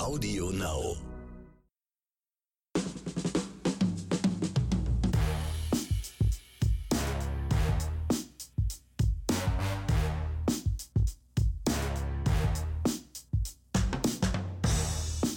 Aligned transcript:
Audio 0.00 0.48
Now. 0.48 1.09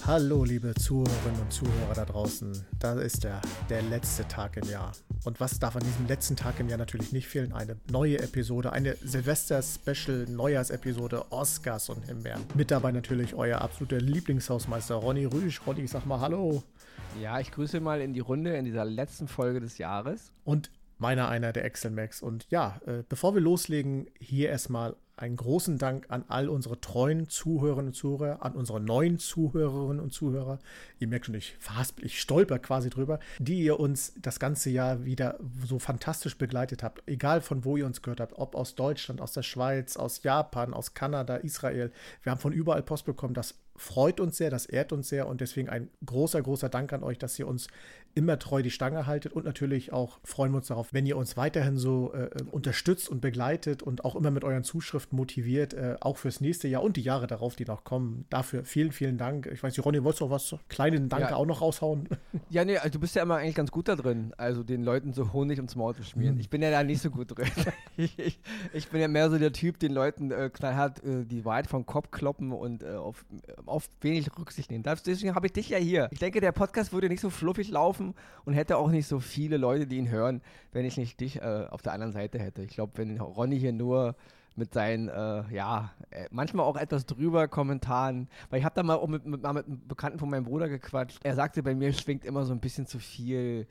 Hallo, 0.06 0.44
liebe 0.44 0.74
Zuhörerinnen 0.74 1.40
und 1.40 1.50
Zuhörer 1.50 1.94
da 1.94 2.04
draußen. 2.04 2.52
Da 2.78 3.00
ist 3.00 3.24
der, 3.24 3.40
der 3.70 3.80
letzte 3.80 4.28
Tag 4.28 4.58
im 4.58 4.68
Jahr. 4.68 4.92
Und 5.24 5.40
was 5.40 5.58
darf 5.58 5.76
an 5.76 5.82
diesem 5.82 6.06
letzten 6.06 6.36
Tag 6.36 6.60
im 6.60 6.68
Jahr 6.68 6.76
natürlich 6.76 7.12
nicht 7.12 7.26
fehlen? 7.26 7.54
Eine 7.54 7.78
neue 7.90 8.18
Episode, 8.18 8.70
eine 8.74 8.96
Silvester-Special 8.96 10.26
Neujahrsepisode 10.28 11.32
Oscars 11.32 11.88
und 11.88 12.04
Himbeeren. 12.04 12.42
Mit 12.54 12.70
dabei 12.70 12.92
natürlich 12.92 13.34
euer 13.34 13.62
absoluter 13.62 13.96
Lieblingshausmeister 13.96 14.96
Ronny 14.96 15.24
Rüsch. 15.24 15.62
Ronny, 15.66 15.80
ich 15.80 15.90
sag 15.90 16.04
mal 16.04 16.20
Hallo. 16.20 16.62
Ja, 17.22 17.40
ich 17.40 17.50
grüße 17.50 17.80
mal 17.80 18.02
in 18.02 18.12
die 18.12 18.20
Runde 18.20 18.54
in 18.58 18.66
dieser 18.66 18.84
letzten 18.84 19.26
Folge 19.26 19.60
des 19.60 19.78
Jahres. 19.78 20.32
Und 20.44 20.70
meiner 20.98 21.28
einer 21.28 21.54
der 21.54 21.64
Excel 21.64 21.90
Max. 21.90 22.20
Und 22.20 22.46
ja, 22.50 22.78
äh, 22.84 23.04
bevor 23.08 23.34
wir 23.34 23.40
loslegen, 23.40 24.08
hier 24.20 24.50
erstmal 24.50 24.96
einen 25.16 25.36
großen 25.36 25.78
Dank 25.78 26.06
an 26.08 26.24
all 26.28 26.48
unsere 26.48 26.80
treuen 26.80 27.28
Zuhörerinnen 27.28 27.88
und 27.88 27.94
Zuhörer, 27.94 28.44
an 28.44 28.54
unsere 28.54 28.80
neuen 28.80 29.18
Zuhörerinnen 29.18 30.00
und 30.00 30.12
Zuhörer. 30.12 30.58
Ihr 30.98 31.08
merkt 31.08 31.26
schon, 31.26 31.34
ich 31.34 31.56
verhaspel, 31.60 32.04
ich 32.04 32.20
stolper 32.20 32.58
quasi 32.58 32.90
drüber, 32.90 33.20
die 33.38 33.62
ihr 33.62 33.78
uns 33.78 34.14
das 34.20 34.40
ganze 34.40 34.70
Jahr 34.70 35.04
wieder 35.04 35.38
so 35.64 35.78
fantastisch 35.78 36.36
begleitet 36.36 36.82
habt. 36.82 37.02
Egal 37.06 37.40
von 37.40 37.64
wo 37.64 37.76
ihr 37.76 37.86
uns 37.86 38.02
gehört 38.02 38.20
habt, 38.20 38.38
ob 38.38 38.54
aus 38.54 38.74
Deutschland, 38.74 39.20
aus 39.20 39.32
der 39.32 39.42
Schweiz, 39.42 39.96
aus 39.96 40.22
Japan, 40.22 40.74
aus 40.74 40.94
Kanada, 40.94 41.36
Israel. 41.36 41.92
Wir 42.22 42.32
haben 42.32 42.40
von 42.40 42.52
überall 42.52 42.82
Post 42.82 43.06
bekommen. 43.06 43.34
Das 43.34 43.54
freut 43.76 44.20
uns 44.20 44.36
sehr, 44.36 44.50
das 44.50 44.66
ehrt 44.66 44.92
uns 44.92 45.08
sehr 45.08 45.26
und 45.26 45.40
deswegen 45.40 45.68
ein 45.68 45.90
großer, 46.04 46.40
großer 46.40 46.68
Dank 46.68 46.92
an 46.92 47.02
euch, 47.02 47.18
dass 47.18 47.38
ihr 47.38 47.48
uns 47.48 47.68
immer 48.14 48.38
treu 48.38 48.62
die 48.62 48.70
Stange 48.70 49.06
haltet 49.06 49.32
und 49.32 49.44
natürlich 49.44 49.92
auch 49.92 50.18
freuen 50.22 50.52
wir 50.52 50.58
uns 50.58 50.68
darauf, 50.68 50.92
wenn 50.92 51.06
ihr 51.06 51.16
uns 51.16 51.36
weiterhin 51.36 51.76
so 51.76 52.12
äh, 52.12 52.30
unterstützt 52.50 53.08
und 53.08 53.20
begleitet 53.20 53.82
und 53.82 54.04
auch 54.04 54.14
immer 54.14 54.30
mit 54.30 54.44
euren 54.44 54.64
Zuschriften 54.64 55.16
motiviert, 55.16 55.74
äh, 55.74 55.96
auch 56.00 56.16
fürs 56.16 56.40
nächste 56.40 56.68
Jahr 56.68 56.82
und 56.82 56.96
die 56.96 57.02
Jahre 57.02 57.26
darauf, 57.26 57.56
die 57.56 57.64
noch 57.64 57.84
kommen. 57.84 58.24
Dafür 58.30 58.64
vielen, 58.64 58.92
vielen 58.92 59.18
Dank. 59.18 59.46
Ich 59.46 59.62
weiß 59.62 59.76
nicht, 59.76 59.84
Ronny, 59.84 60.02
wolltest 60.04 60.20
du 60.20 60.26
noch 60.26 60.30
was, 60.30 60.54
kleinen 60.68 61.08
Danke 61.08 61.30
ja. 61.30 61.36
auch 61.36 61.46
noch 61.46 61.60
raushauen? 61.60 62.08
Ja, 62.50 62.64
nee, 62.64 62.76
also 62.76 62.90
du 62.90 63.00
bist 63.00 63.16
ja 63.16 63.22
immer 63.22 63.36
eigentlich 63.36 63.54
ganz 63.54 63.70
gut 63.70 63.88
da 63.88 63.96
drin, 63.96 64.32
also 64.36 64.62
den 64.62 64.84
Leuten 64.84 65.12
so 65.12 65.32
Honig 65.32 65.58
ums 65.58 65.76
Maul 65.76 65.94
zu 65.94 66.04
schmieren. 66.04 66.34
Mhm. 66.34 66.40
Ich 66.40 66.50
bin 66.50 66.62
ja 66.62 66.70
da 66.70 66.84
nicht 66.84 67.00
so 67.00 67.10
gut 67.10 67.36
drin. 67.36 67.48
ich, 67.96 68.38
ich, 68.72 68.88
bin 68.88 69.00
ja 69.00 69.08
mehr 69.08 69.30
so 69.30 69.38
der 69.38 69.52
Typ, 69.52 69.78
den 69.78 69.92
Leuten 69.92 70.30
äh, 70.30 70.50
knallhart 70.52 71.02
äh, 71.04 71.24
die 71.24 71.44
Wahrheit 71.44 71.66
vom 71.66 71.86
Kopf 71.86 72.10
kloppen 72.10 72.52
und 72.52 72.82
äh, 72.82 72.90
auf 72.94 73.24
auf 73.66 73.88
wenig 74.00 74.28
Rücksicht 74.38 74.70
nehmen. 74.70 74.84
Deswegen 74.84 75.34
habe 75.34 75.46
ich 75.46 75.52
dich 75.52 75.70
ja 75.70 75.78
hier. 75.78 76.08
Ich 76.12 76.18
denke, 76.18 76.40
der 76.40 76.52
Podcast 76.52 76.92
würde 76.92 77.08
nicht 77.08 77.20
so 77.20 77.30
fluffig 77.30 77.70
laufen 77.70 78.03
und 78.44 78.52
hätte 78.52 78.76
auch 78.76 78.90
nicht 78.90 79.06
so 79.06 79.20
viele 79.20 79.56
Leute, 79.56 79.86
die 79.86 79.96
ihn 79.96 80.10
hören, 80.10 80.42
wenn 80.72 80.84
ich 80.84 80.98
nicht 80.98 81.20
dich 81.20 81.40
äh, 81.40 81.66
auf 81.70 81.80
der 81.80 81.92
anderen 81.92 82.12
Seite 82.12 82.38
hätte. 82.38 82.62
Ich 82.62 82.74
glaube, 82.74 82.92
wenn 82.96 83.18
Ronny 83.18 83.58
hier 83.58 83.72
nur 83.72 84.16
mit 84.56 84.74
seinen, 84.74 85.08
äh, 85.08 85.44
ja, 85.52 85.92
äh, 86.10 86.26
manchmal 86.30 86.66
auch 86.66 86.76
etwas 86.76 87.06
drüber 87.06 87.48
Kommentaren, 87.48 88.28
weil 88.50 88.58
ich 88.58 88.64
habe 88.64 88.74
da 88.74 88.82
mal 88.82 88.96
auch 88.96 89.08
mit, 89.08 89.24
mit, 89.24 89.42
mit 89.42 89.46
einem 89.46 89.86
Bekannten 89.88 90.18
von 90.18 90.30
meinem 90.30 90.44
Bruder 90.44 90.68
gequatscht. 90.68 91.20
Er 91.24 91.34
sagte, 91.34 91.62
bei 91.62 91.74
mir 91.74 91.92
schwingt 91.92 92.24
immer 92.24 92.44
so 92.44 92.52
ein 92.52 92.60
bisschen 92.60 92.86
zu 92.86 92.98
viel 92.98 93.66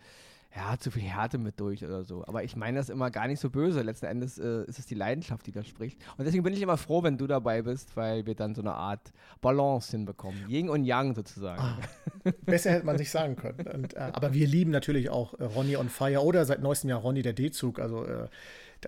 ja, 0.56 0.78
zu 0.78 0.92
viel 0.92 1.04
Härte 1.04 1.38
mit 1.38 1.60
durch 1.60 1.84
oder 1.84 2.04
so. 2.04 2.24
Aber 2.28 2.44
ich 2.44 2.56
meine 2.56 2.78
das 2.78 2.90
immer 2.90 3.10
gar 3.10 3.28
nicht 3.28 3.40
so 3.40 3.50
böse. 3.50 3.82
Letzten 3.82 4.06
Endes 4.06 4.38
äh, 4.38 4.64
ist 4.66 4.78
es 4.78 4.86
die 4.86 4.94
Leidenschaft, 4.94 5.48
die 5.48 5.52
da 5.52 5.64
spricht. 5.64 6.00
Und 6.18 6.26
deswegen 6.26 6.44
bin 6.44 6.54
ich 6.54 6.62
immer 6.62 6.78
froh, 6.78 7.02
wenn 7.02 7.18
du 7.18 7.26
dabei 7.26 7.64
bist, 7.64 7.96
weil 7.98 8.26
wir 8.28 8.36
dann 8.36 8.54
so 8.54 8.62
eine 8.62 8.74
Art 8.74 9.14
Balance 9.42 9.92
hinbekommen. 9.92 10.48
Yin 10.48 10.70
und 10.70 10.84
Yang 10.84 11.16
sozusagen. 11.16 11.62
Ah, 11.62 11.78
besser 12.46 12.72
hätte 12.72 12.86
man 12.86 12.98
sich 13.00 13.10
sagen 13.10 13.36
können. 13.36 13.68
Und, 13.68 13.96
äh, 13.96 14.12
aber 14.14 14.34
wir 14.34 14.48
lieben 14.48 14.70
natürlich 14.70 15.10
auch 15.10 15.34
äh, 15.40 15.44
Ronny 15.44 15.76
on 15.76 15.90
Fire 15.90 16.24
oder 16.24 16.46
seit 16.46 16.62
neuestem 16.62 16.90
Jahr 16.90 17.00
Ronny 17.00 17.24
der 17.24 17.34
D-Zug. 17.34 17.80
Also 17.80 18.06
äh, 18.06 18.28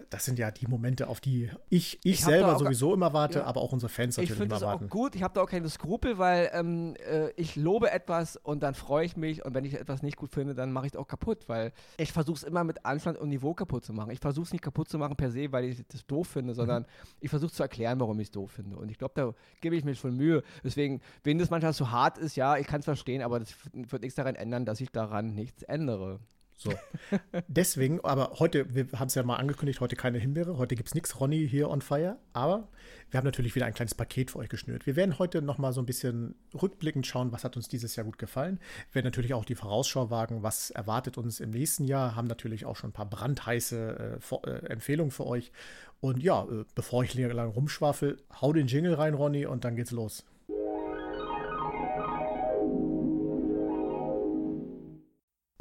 das 0.09 0.25
sind 0.25 0.39
ja 0.39 0.51
die 0.51 0.67
Momente, 0.67 1.07
auf 1.07 1.21
die 1.21 1.49
ich, 1.69 1.99
ich, 2.03 2.13
ich 2.13 2.23
selber 2.23 2.57
sowieso 2.57 2.93
immer 2.93 3.13
warte, 3.13 3.39
ja. 3.39 3.45
aber 3.45 3.61
auch 3.61 3.71
unsere 3.71 3.89
Fans 3.89 4.17
natürlich 4.17 4.39
immer 4.39 4.49
warten. 4.49 4.53
Ich 4.53 4.59
finde 4.59 4.79
das 4.79 4.89
auch 4.89 4.89
gut. 4.89 5.15
Ich 5.15 5.23
habe 5.23 5.33
da 5.33 5.41
auch 5.41 5.49
keine 5.49 5.69
Skrupel, 5.69 6.17
weil 6.17 6.49
ähm, 6.53 6.95
äh, 7.09 7.29
ich 7.35 7.55
lobe 7.55 7.91
etwas 7.91 8.37
und 8.37 8.63
dann 8.63 8.73
freue 8.73 9.05
ich 9.05 9.17
mich 9.17 9.45
und 9.45 9.53
wenn 9.53 9.65
ich 9.65 9.73
etwas 9.73 10.01
nicht 10.01 10.17
gut 10.17 10.31
finde, 10.33 10.55
dann 10.55 10.71
mache 10.71 10.87
ich 10.87 10.93
es 10.93 10.99
auch 10.99 11.07
kaputt, 11.07 11.47
weil 11.47 11.71
ich 11.97 12.11
versuche 12.11 12.37
es 12.37 12.43
immer 12.43 12.63
mit 12.63 12.85
Anstand 12.85 13.17
und 13.17 13.29
Niveau 13.29 13.53
kaputt 13.53 13.85
zu 13.85 13.93
machen. 13.93 14.11
Ich 14.11 14.19
versuche 14.19 14.45
es 14.45 14.51
nicht 14.51 14.63
kaputt 14.63 14.89
zu 14.89 14.97
machen 14.97 15.15
per 15.15 15.31
se, 15.31 15.51
weil 15.51 15.65
ich 15.65 15.83
das 15.87 16.05
doof 16.05 16.27
finde, 16.27 16.53
mhm. 16.53 16.55
sondern 16.55 16.85
ich 17.19 17.29
versuche 17.29 17.51
zu 17.51 17.63
erklären, 17.63 17.99
warum 17.99 18.19
ich 18.19 18.27
es 18.27 18.31
doof 18.31 18.51
finde. 18.51 18.77
Und 18.77 18.89
ich 18.89 18.97
glaube, 18.97 19.13
da 19.15 19.33
gebe 19.61 19.75
ich 19.75 19.83
mir 19.83 19.95
schon 19.95 20.15
Mühe. 20.15 20.43
Deswegen, 20.63 21.01
wenn 21.23 21.39
das 21.39 21.49
manchmal 21.49 21.73
so 21.73 21.91
hart 21.91 22.17
ist, 22.17 22.35
ja, 22.35 22.57
ich 22.57 22.67
kann 22.67 22.79
es 22.79 22.85
verstehen, 22.85 23.21
aber 23.21 23.39
das 23.39 23.53
wird 23.73 24.01
nichts 24.01 24.15
daran 24.15 24.35
ändern, 24.35 24.65
dass 24.65 24.81
ich 24.81 24.91
daran 24.91 25.33
nichts 25.33 25.63
ändere. 25.63 26.19
So. 26.57 26.73
Deswegen, 27.47 27.99
aber 28.01 28.39
heute, 28.39 28.73
wir 28.73 28.87
haben 28.97 29.07
es 29.07 29.15
ja 29.15 29.23
mal 29.23 29.35
angekündigt, 29.35 29.81
heute 29.81 29.95
keine 29.95 30.19
Himbeere, 30.19 30.57
heute 30.57 30.75
gibt 30.75 30.87
es 30.87 30.95
nichts 30.95 31.19
Ronny 31.19 31.47
hier 31.47 31.69
on 31.69 31.81
fire, 31.81 32.17
aber 32.33 32.69
wir 33.11 33.17
haben 33.17 33.25
natürlich 33.25 33.55
wieder 33.55 33.65
ein 33.65 33.73
kleines 33.73 33.93
Paket 33.93 34.31
für 34.31 34.39
euch 34.39 34.49
geschnürt. 34.49 34.85
Wir 34.85 34.95
werden 34.95 35.19
heute 35.19 35.41
noch 35.41 35.57
mal 35.57 35.73
so 35.73 35.81
ein 35.81 35.85
bisschen 35.85 36.35
rückblickend 36.53 37.05
schauen, 37.05 37.31
was 37.31 37.43
hat 37.43 37.57
uns 37.57 37.67
dieses 37.67 37.95
Jahr 37.95 38.05
gut 38.05 38.17
gefallen. 38.17 38.59
Wir 38.91 38.95
werden 38.95 39.05
natürlich 39.05 39.33
auch 39.33 39.45
die 39.45 39.55
Vorausschau 39.55 40.09
wagen, 40.09 40.43
was 40.43 40.71
erwartet 40.71 41.17
uns 41.17 41.39
im 41.39 41.51
nächsten 41.51 41.83
Jahr, 41.83 42.15
haben 42.15 42.27
natürlich 42.27 42.65
auch 42.65 42.77
schon 42.77 42.91
ein 42.91 42.93
paar 42.93 43.09
brandheiße 43.09 44.19
äh, 44.21 44.49
äh, 44.49 44.65
Empfehlungen 44.67 45.11
für 45.11 45.27
euch. 45.27 45.51
Und 45.99 46.23
ja, 46.23 46.43
äh, 46.43 46.63
bevor 46.73 47.03
ich 47.03 47.13
lange 47.15 47.51
rumschwafel, 47.51 48.17
hau 48.41 48.53
den 48.53 48.67
Jingle 48.67 48.93
rein, 48.93 49.13
Ronny, 49.13 49.45
und 49.45 49.65
dann 49.65 49.75
geht's 49.75 49.91
los. 49.91 50.25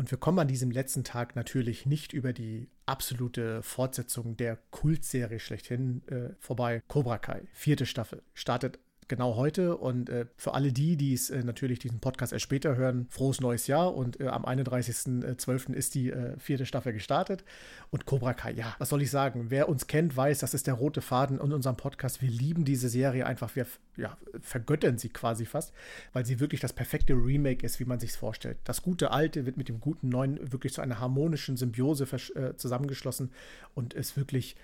Und 0.05 0.11
wir 0.11 0.19
kommen 0.19 0.39
an 0.39 0.49
diesem 0.49 0.71
letzten 0.71 1.03
Tag 1.03 1.35
natürlich 1.35 1.87
nicht 1.87 2.13
über 2.13 2.35
die 2.35 2.69
absolute 2.85 3.63
Fortsetzung 3.63 4.37
der 4.37 4.59
Kultserie 4.71 5.41
schlechthin 5.41 6.07
äh, 6.09 6.35
vorbei. 6.41 6.83
Cobra 6.89 7.17
Kai, 7.17 7.41
vierte 7.55 7.87
Staffel, 7.87 8.23
startet 8.35 8.79
genau 9.09 9.37
heute. 9.37 9.77
Und 9.77 10.09
äh, 10.09 10.27
für 10.37 10.55
alle 10.55 10.73
die, 10.73 10.97
die 10.97 11.15
es 11.15 11.31
äh, 11.31 11.43
natürlich 11.43 11.79
diesen 11.79 12.01
Podcast 12.01 12.33
erst 12.33 12.43
später 12.43 12.77
hören, 12.77 13.07
frohes 13.11 13.41
neues 13.41 13.67
Jahr. 13.67 13.95
Und 13.95 14.21
äh, 14.21 14.29
am 14.29 14.45
31.12. 14.45 15.73
ist 15.73 15.95
die 15.95 16.11
äh, 16.11 16.39
vierte 16.39 16.67
Staffel 16.67 16.93
gestartet. 16.93 17.45
Und 17.91 18.07
Cobra 18.07 18.35
Kai, 18.35 18.53
ja, 18.53 18.75
was 18.79 18.89
soll 18.89 19.03
ich 19.03 19.11
sagen? 19.11 19.47
Wer 19.49 19.69
uns 19.69 19.87
kennt, 19.87 20.17
weiß, 20.17 20.39
das 20.39 20.55
ist 20.55 20.67
der 20.67 20.75
rote 20.75 21.01
Faden 21.01 21.41
in 21.41 21.53
unserem 21.53 21.77
Podcast. 21.77 22.23
Wir 22.23 22.31
lieben 22.31 22.65
diese 22.65 22.89
Serie 22.89 23.27
einfach. 23.27 23.55
Wir 23.57 23.67
ja, 23.97 24.17
vergöttern 24.41 24.99
sie 24.99 25.09
quasi 25.09 25.47
fast, 25.47 25.73
weil 26.13 26.27
sie 26.27 26.41
wirklich 26.41 26.61
das 26.61 26.73
perfekte 26.73 27.15
Remake 27.15 27.65
ist, 27.65 27.81
wie 27.81 27.85
man 27.85 28.01
sich 28.01 28.11
es 28.11 28.17
vorstellt. 28.17 28.59
Das 28.65 28.83
gute 28.83 29.11
Alte 29.11 29.47
wird 29.47 29.57
mit 29.57 29.69
dem 29.69 29.81
guten 29.81 30.09
Neuen 30.09 30.53
wirklich 30.53 30.73
zu 30.73 30.81
einer 30.81 30.99
harmonischen 30.99 31.57
Symbiose 31.57 32.05
äh, 32.35 32.57
zusammengeschlossen 32.57 33.31
und 33.75 33.95
ist 33.95 34.17
wirklich 34.17 34.57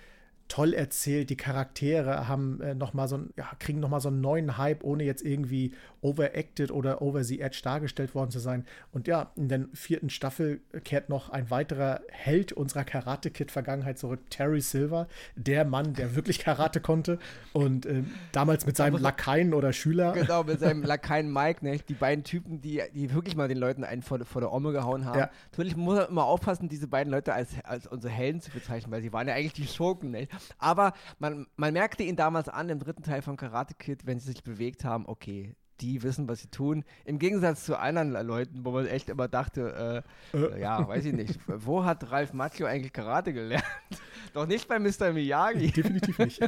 toll 0.51 0.73
erzählt. 0.73 1.29
Die 1.29 1.37
Charaktere 1.37 2.27
haben 2.27 2.59
äh, 2.59 2.75
noch 2.75 2.93
mal 2.93 3.07
so 3.07 3.15
ein, 3.15 3.29
ja, 3.37 3.49
kriegen 3.57 3.79
noch 3.79 3.87
mal 3.87 4.01
so 4.01 4.09
einen 4.09 4.19
neuen 4.19 4.57
Hype, 4.57 4.83
ohne 4.83 5.05
jetzt 5.05 5.23
irgendwie 5.23 5.73
overacted 6.01 6.71
oder 6.71 7.01
over 7.01 7.23
the 7.23 7.39
edge 7.39 7.61
dargestellt 7.63 8.15
worden 8.15 8.31
zu 8.31 8.39
sein. 8.39 8.65
Und 8.91 9.07
ja, 9.07 9.31
in 9.37 9.47
der 9.47 9.67
vierten 9.73 10.09
Staffel 10.09 10.59
kehrt 10.83 11.07
noch 11.07 11.29
ein 11.29 11.49
weiterer 11.49 12.01
Held 12.09 12.51
unserer 12.51 12.83
Karate-Kid-Vergangenheit 12.83 13.97
zurück, 13.97 14.29
Terry 14.29 14.59
Silver, 14.59 15.07
der 15.37 15.63
Mann, 15.63 15.93
der 15.93 16.15
wirklich 16.17 16.39
Karate 16.39 16.81
konnte 16.81 17.17
und 17.53 17.85
äh, 17.85 18.03
damals 18.33 18.65
mit 18.65 18.75
seinem 18.75 19.01
Lakaien 19.01 19.53
oder 19.53 19.71
Schüler. 19.71 20.11
Genau, 20.11 20.43
mit 20.43 20.59
seinem 20.59 20.83
Lakaien 20.83 21.31
Mike, 21.31 21.63
ne? 21.63 21.79
die 21.87 21.93
beiden 21.93 22.25
Typen, 22.25 22.59
die, 22.59 22.81
die 22.93 23.13
wirklich 23.13 23.37
mal 23.37 23.47
den 23.47 23.57
Leuten 23.57 23.85
einen 23.85 24.01
vor, 24.01 24.19
vor 24.25 24.41
der 24.41 24.51
Omme 24.51 24.73
gehauen 24.73 25.05
haben. 25.05 25.17
Ja. 25.17 25.29
Natürlich 25.51 25.77
muss 25.77 25.95
man 25.95 26.09
immer 26.09 26.25
aufpassen, 26.25 26.67
diese 26.67 26.89
beiden 26.89 27.09
Leute 27.09 27.33
als, 27.33 27.51
als 27.63 27.87
unsere 27.87 28.11
Helden 28.11 28.41
zu 28.41 28.51
bezeichnen, 28.51 28.91
weil 28.91 29.01
sie 29.01 29.13
waren 29.13 29.29
ja 29.29 29.35
eigentlich 29.35 29.53
die 29.53 29.67
Schurken. 29.67 30.11
Ne? 30.11 30.27
Aber 30.57 30.93
man, 31.19 31.47
man 31.55 31.73
merkte 31.73 32.03
ihn 32.03 32.15
damals 32.15 32.49
an 32.49 32.69
im 32.69 32.79
dritten 32.79 33.03
Teil 33.03 33.21
von 33.21 33.37
Karate 33.37 33.73
Kid, 33.73 34.05
wenn 34.05 34.19
sie 34.19 34.31
sich 34.31 34.43
bewegt 34.43 34.83
haben, 34.83 35.05
okay, 35.07 35.55
die 35.81 36.03
wissen, 36.03 36.27
was 36.27 36.41
sie 36.41 36.47
tun. 36.47 36.83
Im 37.05 37.19
Gegensatz 37.19 37.65
zu 37.65 37.77
anderen 37.77 38.11
Leuten, 38.11 38.63
wo 38.63 38.71
man 38.71 38.85
echt 38.85 39.09
immer 39.09 39.27
dachte, 39.27 40.03
äh, 40.33 40.37
äh. 40.37 40.61
ja, 40.61 40.87
weiß 40.87 41.05
ich 41.05 41.13
nicht, 41.13 41.39
wo 41.47 41.83
hat 41.83 42.11
Ralf 42.11 42.33
Macchio 42.33 42.65
eigentlich 42.65 42.93
Karate 42.93 43.33
gelernt? 43.33 43.63
Doch 44.33 44.47
nicht 44.47 44.67
bei 44.67 44.79
Mr. 44.79 45.11
Miyagi. 45.11 45.71
Definitiv 45.75 46.17
nicht. 46.19 46.39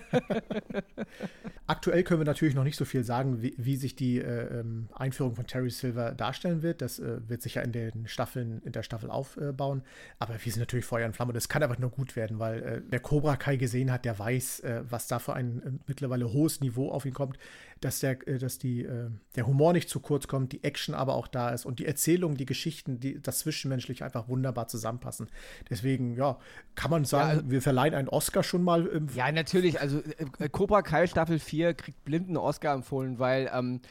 Aktuell 1.67 2.03
können 2.03 2.21
wir 2.21 2.25
natürlich 2.25 2.55
noch 2.55 2.63
nicht 2.63 2.77
so 2.77 2.85
viel 2.85 3.03
sagen, 3.03 3.41
wie, 3.41 3.53
wie 3.57 3.75
sich 3.75 3.95
die 3.95 4.19
äh, 4.19 4.59
ähm, 4.59 4.87
Einführung 4.93 5.35
von 5.35 5.47
Terry 5.47 5.69
Silver 5.69 6.11
darstellen 6.11 6.61
wird. 6.61 6.81
Das 6.81 6.99
äh, 6.99 7.27
wird 7.27 7.41
sich 7.41 7.55
ja 7.55 7.61
in 7.61 7.71
den 7.71 8.07
Staffeln, 8.07 8.61
in 8.63 8.71
der 8.71 8.83
Staffel 8.83 9.09
aufbauen. 9.09 9.83
Aber 10.19 10.33
wir 10.33 10.51
sind 10.51 10.59
natürlich 10.59 10.85
Feuer 10.85 11.05
und 11.05 11.15
Flamme. 11.15 11.33
Das 11.33 11.49
kann 11.49 11.63
einfach 11.63 11.79
nur 11.79 11.89
gut 11.89 12.15
werden, 12.15 12.39
weil 12.39 12.63
äh, 12.63 12.81
wer 12.89 12.99
Cobra 12.99 13.35
Kai 13.35 13.57
gesehen 13.57 13.91
hat, 13.91 14.05
der 14.05 14.17
weiß, 14.17 14.61
äh, 14.61 14.83
was 14.89 15.07
da 15.07 15.19
für 15.19 15.33
ein 15.33 15.61
äh, 15.61 15.71
mittlerweile 15.87 16.31
hohes 16.31 16.61
Niveau 16.61 16.91
auf 16.91 17.05
ihn 17.05 17.13
kommt, 17.13 17.37
dass 17.83 17.99
der, 17.99 18.27
äh, 18.27 18.37
dass 18.37 18.57
die, 18.57 18.87
der 19.35 19.47
Humor 19.47 19.73
nicht 19.73 19.89
zu 19.89 19.99
kurz 19.99 20.27
kommt, 20.27 20.51
die 20.51 20.63
Action 20.63 20.95
aber 20.95 21.15
auch 21.15 21.27
da 21.27 21.49
ist 21.49 21.65
und 21.65 21.79
die 21.79 21.85
Erzählung, 21.85 22.37
die 22.37 22.45
Geschichten, 22.45 22.99
die, 22.99 23.21
das 23.21 23.39
Zwischenmenschliche 23.39 24.05
einfach 24.05 24.27
wunderbar 24.27 24.67
zusammenpassen. 24.67 25.29
Deswegen, 25.69 26.15
ja, 26.15 26.37
kann 26.75 26.91
man 26.91 27.05
sagen, 27.05 27.29
ja, 27.29 27.37
also, 27.37 27.51
wir 27.51 27.61
verleihen 27.61 27.93
einen 27.93 28.09
Oscar 28.09 28.43
schon 28.43 28.63
mal. 28.63 28.85
Im 28.87 29.07
ja, 29.15 29.31
natürlich. 29.31 29.79
Also 29.81 30.01
Cobra 30.51 30.81
Kai 30.81 31.07
Staffel 31.07 31.39
4 31.39 31.73
kriegt 31.73 32.03
blinden 32.05 32.37
Oscar 32.37 32.73
empfohlen, 32.73 33.19
weil 33.19 33.49
ähm, 33.53 33.81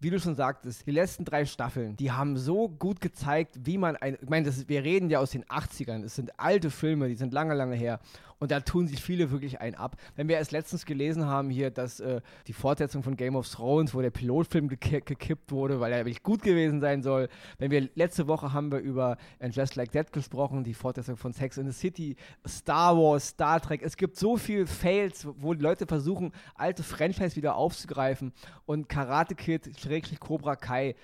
wie 0.00 0.10
du 0.10 0.18
schon 0.18 0.34
sagtest, 0.34 0.86
die 0.86 0.90
letzten 0.90 1.24
drei 1.24 1.44
Staffeln, 1.44 1.96
die 1.96 2.10
haben 2.10 2.36
so 2.36 2.68
gut 2.68 3.00
gezeigt, 3.00 3.60
wie 3.64 3.78
man 3.78 3.96
ein, 3.96 4.16
ich 4.20 4.28
meine, 4.28 4.46
das, 4.46 4.68
wir 4.68 4.82
reden 4.82 5.10
ja 5.10 5.18
aus 5.18 5.30
den 5.30 5.44
80ern, 5.44 6.02
es 6.04 6.16
sind 6.16 6.38
alte 6.40 6.70
Filme, 6.70 7.08
die 7.08 7.16
sind 7.16 7.32
lange, 7.32 7.54
lange 7.54 7.76
her. 7.76 8.00
Und 8.40 8.50
da 8.50 8.60
tun 8.60 8.88
sich 8.88 9.02
viele 9.02 9.30
wirklich 9.30 9.60
ein 9.60 9.74
ab. 9.74 9.96
Wenn 10.16 10.26
wir 10.26 10.36
erst 10.36 10.50
letztens 10.50 10.86
gelesen 10.86 11.26
haben 11.26 11.50
hier, 11.50 11.70
dass 11.70 12.00
äh, 12.00 12.22
die 12.46 12.54
Fortsetzung 12.54 13.02
von 13.02 13.14
Game 13.14 13.36
of 13.36 13.46
Thrones, 13.46 13.92
wo 13.94 14.00
der 14.00 14.10
Pilotfilm 14.10 14.68
gek 14.68 15.04
gekippt 15.04 15.52
wurde, 15.52 15.78
weil 15.78 15.92
er 15.92 16.06
wirklich 16.06 16.22
gut 16.22 16.42
gewesen 16.42 16.80
sein 16.80 17.02
soll. 17.02 17.28
Wenn 17.58 17.70
wir 17.70 17.90
letzte 17.94 18.28
Woche 18.28 18.54
haben 18.54 18.72
wir 18.72 18.78
über 18.78 19.18
And 19.40 19.54
Just 19.54 19.76
Like 19.76 19.92
That 19.92 20.10
gesprochen, 20.12 20.64
die 20.64 20.72
Fortsetzung 20.72 21.18
von 21.18 21.34
Sex 21.34 21.58
in 21.58 21.70
the 21.70 21.78
City, 21.78 22.16
Star 22.48 22.96
Wars, 22.96 23.28
Star 23.28 23.60
Trek. 23.60 23.82
Es 23.82 23.98
gibt 23.98 24.16
so 24.16 24.38
viele 24.38 24.66
Fails, 24.66 25.28
wo 25.36 25.52
die 25.52 25.62
Leute 25.62 25.86
versuchen, 25.86 26.32
alte 26.54 26.82
Franchise 26.82 27.36
wieder 27.36 27.56
aufzugreifen. 27.56 28.32
Und 28.64 28.88
Karate 28.88 29.34
Kid, 29.34 29.66
Schrägstrich 29.90 30.20
Cobra 30.20 30.54
Kai, 30.54 30.94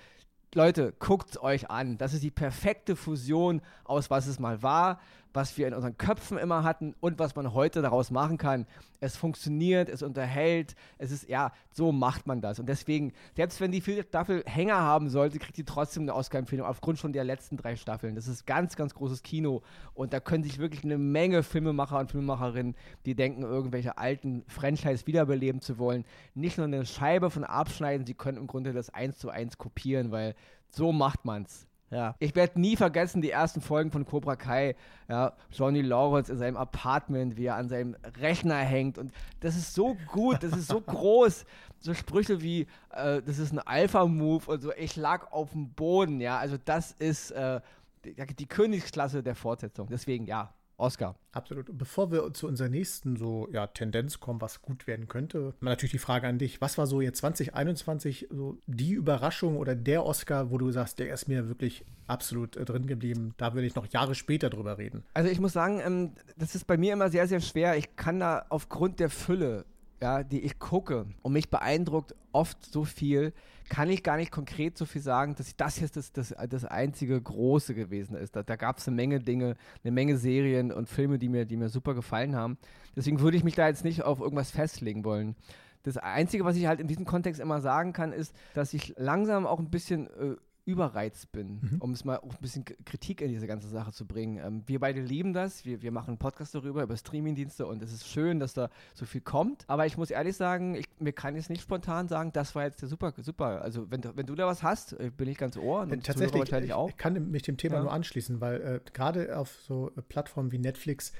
Leute, 0.53 0.93
guckt 0.97 1.41
euch 1.41 1.69
an. 1.69 1.97
Das 1.97 2.13
ist 2.13 2.23
die 2.23 2.31
perfekte 2.31 2.95
Fusion 2.95 3.61
aus 3.83 4.09
was 4.09 4.27
es 4.27 4.39
mal 4.39 4.63
war, 4.63 5.01
was 5.33 5.57
wir 5.57 5.67
in 5.67 5.73
unseren 5.73 5.97
Köpfen 5.97 6.37
immer 6.37 6.63
hatten 6.63 6.95
und 6.99 7.19
was 7.19 7.35
man 7.35 7.53
heute 7.53 7.81
daraus 7.81 8.11
machen 8.11 8.37
kann. 8.37 8.65
Es 8.99 9.15
funktioniert, 9.15 9.89
es 9.89 10.01
unterhält, 10.01 10.75
es 10.97 11.11
ist, 11.11 11.29
ja, 11.29 11.51
so 11.71 11.91
macht 11.91 12.25
man 12.25 12.41
das. 12.41 12.59
Und 12.59 12.67
deswegen, 12.67 13.13
selbst 13.35 13.61
wenn 13.61 13.71
die 13.71 13.81
vierte 13.81 14.03
Staffel 14.03 14.43
Hänger 14.45 14.77
haben 14.77 15.09
sollte, 15.09 15.37
kriegt 15.37 15.57
die 15.57 15.65
trotzdem 15.65 16.03
eine 16.03 16.15
Oscar-Empfehlung 16.15 16.65
aufgrund 16.65 16.97
schon 16.97 17.13
der 17.13 17.23
letzten 17.23 17.57
drei 17.57 17.75
Staffeln. 17.75 18.15
Das 18.15 18.27
ist 18.27 18.47
ganz, 18.47 18.75
ganz 18.75 18.95
großes 18.95 19.21
Kino 19.21 19.61
und 19.93 20.13
da 20.13 20.19
können 20.19 20.43
sich 20.43 20.57
wirklich 20.57 20.83
eine 20.83 20.97
Menge 20.97 21.43
Filmemacher 21.43 21.99
und 21.99 22.11
Filmemacherinnen, 22.11 22.75
die 23.05 23.15
denken, 23.15 23.43
irgendwelche 23.43 23.97
alten 23.97 24.43
Franchise 24.47 25.05
wiederbeleben 25.05 25.61
zu 25.61 25.77
wollen, 25.77 26.05
nicht 26.33 26.57
nur 26.57 26.65
eine 26.65 26.85
Scheibe 26.85 27.29
von 27.29 27.43
abschneiden, 27.43 28.05
sie 28.05 28.15
können 28.15 28.37
im 28.37 28.47
Grunde 28.47 28.73
das 28.73 28.89
eins 28.89 29.19
zu 29.19 29.29
eins 29.29 29.57
kopieren, 29.57 30.11
weil 30.11 30.35
so 30.69 30.91
macht 30.91 31.25
man's. 31.25 31.67
Ja. 31.89 32.15
Ich 32.19 32.35
werde 32.35 32.59
nie 32.59 32.75
vergessen 32.75 33.21
die 33.21 33.31
ersten 33.31 33.61
Folgen 33.61 33.91
von 33.91 34.05
Cobra 34.05 34.35
Kai. 34.35 34.75
Ja, 35.07 35.33
Johnny 35.51 35.81
Lawrence 35.81 36.31
in 36.31 36.37
seinem 36.37 36.57
Apartment, 36.57 37.37
wie 37.37 37.45
er 37.45 37.55
an 37.55 37.69
seinem 37.69 37.95
Rechner 38.19 38.57
hängt. 38.57 38.97
Und 38.97 39.13
das 39.39 39.55
ist 39.55 39.73
so 39.73 39.95
gut, 40.11 40.43
das 40.43 40.51
ist 40.51 40.67
so 40.67 40.81
groß. 40.85 41.45
So 41.79 41.93
Sprüche 41.93 42.41
wie, 42.41 42.67
äh, 42.91 43.21
das 43.21 43.37
ist 43.37 43.53
ein 43.53 43.59
Alpha-Move 43.59 44.51
und 44.51 44.61
so, 44.61 44.73
ich 44.73 44.95
lag 44.95 45.31
auf 45.31 45.51
dem 45.51 45.69
Boden. 45.73 46.19
Ja, 46.19 46.37
also 46.39 46.57
das 46.63 46.91
ist 46.93 47.31
äh, 47.31 47.61
die, 48.03 48.15
die 48.15 48.47
Königsklasse 48.47 49.23
der 49.23 49.35
Fortsetzung. 49.35 49.87
Deswegen, 49.89 50.25
ja, 50.25 50.53
Oscar. 50.77 51.15
Absolut. 51.31 51.69
Und 51.69 51.77
bevor 51.77 52.11
wir 52.11 52.33
zu 52.33 52.47
unserer 52.47 52.69
nächsten 52.69 53.17
so 53.17 53.47
ja, 53.51 53.67
Tendenz 53.67 54.19
kommen, 54.19 54.41
was 54.41 54.61
gut 54.61 54.87
werden 54.87 55.07
könnte, 55.07 55.53
natürlich 55.59 55.91
die 55.91 55.97
Frage 55.99 56.27
an 56.27 56.37
dich. 56.37 56.61
Was 56.61 56.77
war 56.77 56.87
so 56.87 57.01
jetzt 57.01 57.19
2021 57.19 58.27
so 58.29 58.57
die 58.67 58.93
Überraschung 58.93 59.57
oder 59.57 59.75
der 59.75 60.05
Oscar, 60.05 60.51
wo 60.51 60.57
du 60.57 60.71
sagst, 60.71 60.99
der 60.99 61.13
ist 61.13 61.27
mir 61.27 61.47
wirklich 61.47 61.83
absolut 62.05 62.55
äh, 62.55 62.65
drin 62.65 62.87
geblieben? 62.87 63.33
Da 63.37 63.53
würde 63.53 63.67
ich 63.67 63.75
noch 63.75 63.87
Jahre 63.87 64.15
später 64.15 64.49
drüber 64.49 64.77
reden. 64.77 65.03
Also 65.13 65.29
ich 65.29 65.39
muss 65.39 65.53
sagen, 65.53 65.81
ähm, 65.83 66.13
das 66.37 66.55
ist 66.55 66.65
bei 66.65 66.77
mir 66.77 66.93
immer 66.93 67.09
sehr, 67.09 67.27
sehr 67.27 67.41
schwer. 67.41 67.75
Ich 67.77 67.95
kann 67.95 68.19
da 68.19 68.45
aufgrund 68.49 68.99
der 68.99 69.09
Fülle 69.09 69.65
ja, 70.01 70.23
die 70.23 70.41
ich 70.41 70.59
gucke 70.59 71.07
und 71.21 71.33
mich 71.33 71.49
beeindruckt 71.49 72.15
oft 72.31 72.63
so 72.65 72.85
viel, 72.85 73.33
kann 73.69 73.89
ich 73.89 74.03
gar 74.03 74.17
nicht 74.17 74.31
konkret 74.31 74.77
so 74.77 74.85
viel 74.85 75.01
sagen, 75.01 75.35
dass 75.35 75.55
das 75.55 75.79
jetzt 75.79 75.97
das, 75.97 76.11
das, 76.11 76.35
das 76.49 76.65
einzige 76.65 77.21
Große 77.21 77.75
gewesen 77.75 78.15
ist. 78.15 78.35
Da, 78.35 78.43
da 78.43 78.55
gab 78.55 78.77
es 78.77 78.87
eine 78.87 78.95
Menge 78.95 79.19
Dinge, 79.19 79.55
eine 79.83 79.91
Menge 79.91 80.17
Serien 80.17 80.71
und 80.71 80.87
Filme, 80.87 81.19
die 81.19 81.29
mir, 81.29 81.45
die 81.45 81.57
mir 81.57 81.69
super 81.69 81.93
gefallen 81.93 82.35
haben. 82.35 82.57
Deswegen 82.95 83.19
würde 83.19 83.37
ich 83.37 83.43
mich 83.43 83.55
da 83.55 83.67
jetzt 83.67 83.83
nicht 83.83 84.03
auf 84.03 84.19
irgendwas 84.19 84.51
festlegen 84.51 85.03
wollen. 85.03 85.35
Das 85.83 85.97
Einzige, 85.97 86.43
was 86.43 86.57
ich 86.57 86.67
halt 86.67 86.79
in 86.79 86.87
diesem 86.87 87.05
Kontext 87.05 87.39
immer 87.39 87.61
sagen 87.61 87.93
kann, 87.93 88.11
ist, 88.11 88.35
dass 88.53 88.73
ich 88.73 88.93
langsam 88.97 89.45
auch 89.45 89.59
ein 89.59 89.69
bisschen 89.69 90.07
äh, 90.07 90.35
überreizt 90.67 91.31
bin, 91.31 91.59
mhm. 91.61 91.77
um 91.79 91.93
es 91.93 92.03
mal 92.03 92.17
auch 92.17 92.33
ein 92.33 92.41
bisschen 92.41 92.65
Kritik 92.65 93.21
in 93.21 93.29
diese 93.29 93.47
ganze 93.47 93.69
Sache 93.69 93.93
zu 93.93 94.05
bringen. 94.05 94.37
Ähm, 94.37 94.63
wir 94.67 94.79
beide 94.81 95.01
lieben 95.01 95.31
das, 95.31 95.63
wir, 95.65 95.81
wir 95.81 95.91
machen 95.91 96.09
einen 96.09 96.17
Podcast 96.17 96.53
darüber, 96.53 96.83
über 96.83 96.97
Streamingdienste 96.97 97.65
und 97.65 97.81
es 97.81 97.93
ist 97.93 98.07
schön, 98.07 98.39
dass 98.39 98.53
da 98.53 98.69
so 98.93 99.05
viel 99.05 99.21
kommt. 99.21 99.63
Aber 99.67 99.85
ich 99.85 99.97
muss 99.97 100.11
ehrlich 100.11 100.35
sagen, 100.35 100.75
ich, 100.75 100.85
mir 100.99 101.13
kann 101.13 101.35
jetzt 101.37 101.49
nicht 101.49 101.61
spontan 101.61 102.09
sagen, 102.09 102.31
das 102.33 102.53
war 102.53 102.65
jetzt 102.65 102.81
der 102.81 102.89
super, 102.89 103.13
super. 103.21 103.61
Also 103.61 103.89
wenn, 103.89 104.03
wenn 104.15 104.25
du 104.25 104.35
da 104.35 104.45
was 104.45 104.61
hast, 104.61 104.91
äh, 104.99 105.09
bin 105.09 105.29
ich 105.29 105.37
ganz 105.37 105.55
ohr. 105.55 105.81
Und 105.81 105.93
äh, 105.93 105.97
Tatsächlich, 105.99 106.39
wahrscheinlich 106.39 106.73
auch. 106.73 106.89
ich 106.89 106.97
kann 106.97 107.31
mich 107.31 107.43
dem 107.43 107.55
Thema 107.55 107.75
ja. 107.75 107.83
nur 107.83 107.93
anschließen, 107.93 108.41
weil 108.41 108.61
äh, 108.61 108.79
gerade 108.91 109.37
auf 109.37 109.57
so 109.65 109.91
äh, 109.95 110.01
Plattformen 110.01 110.51
wie 110.51 110.59
Netflix 110.59 111.13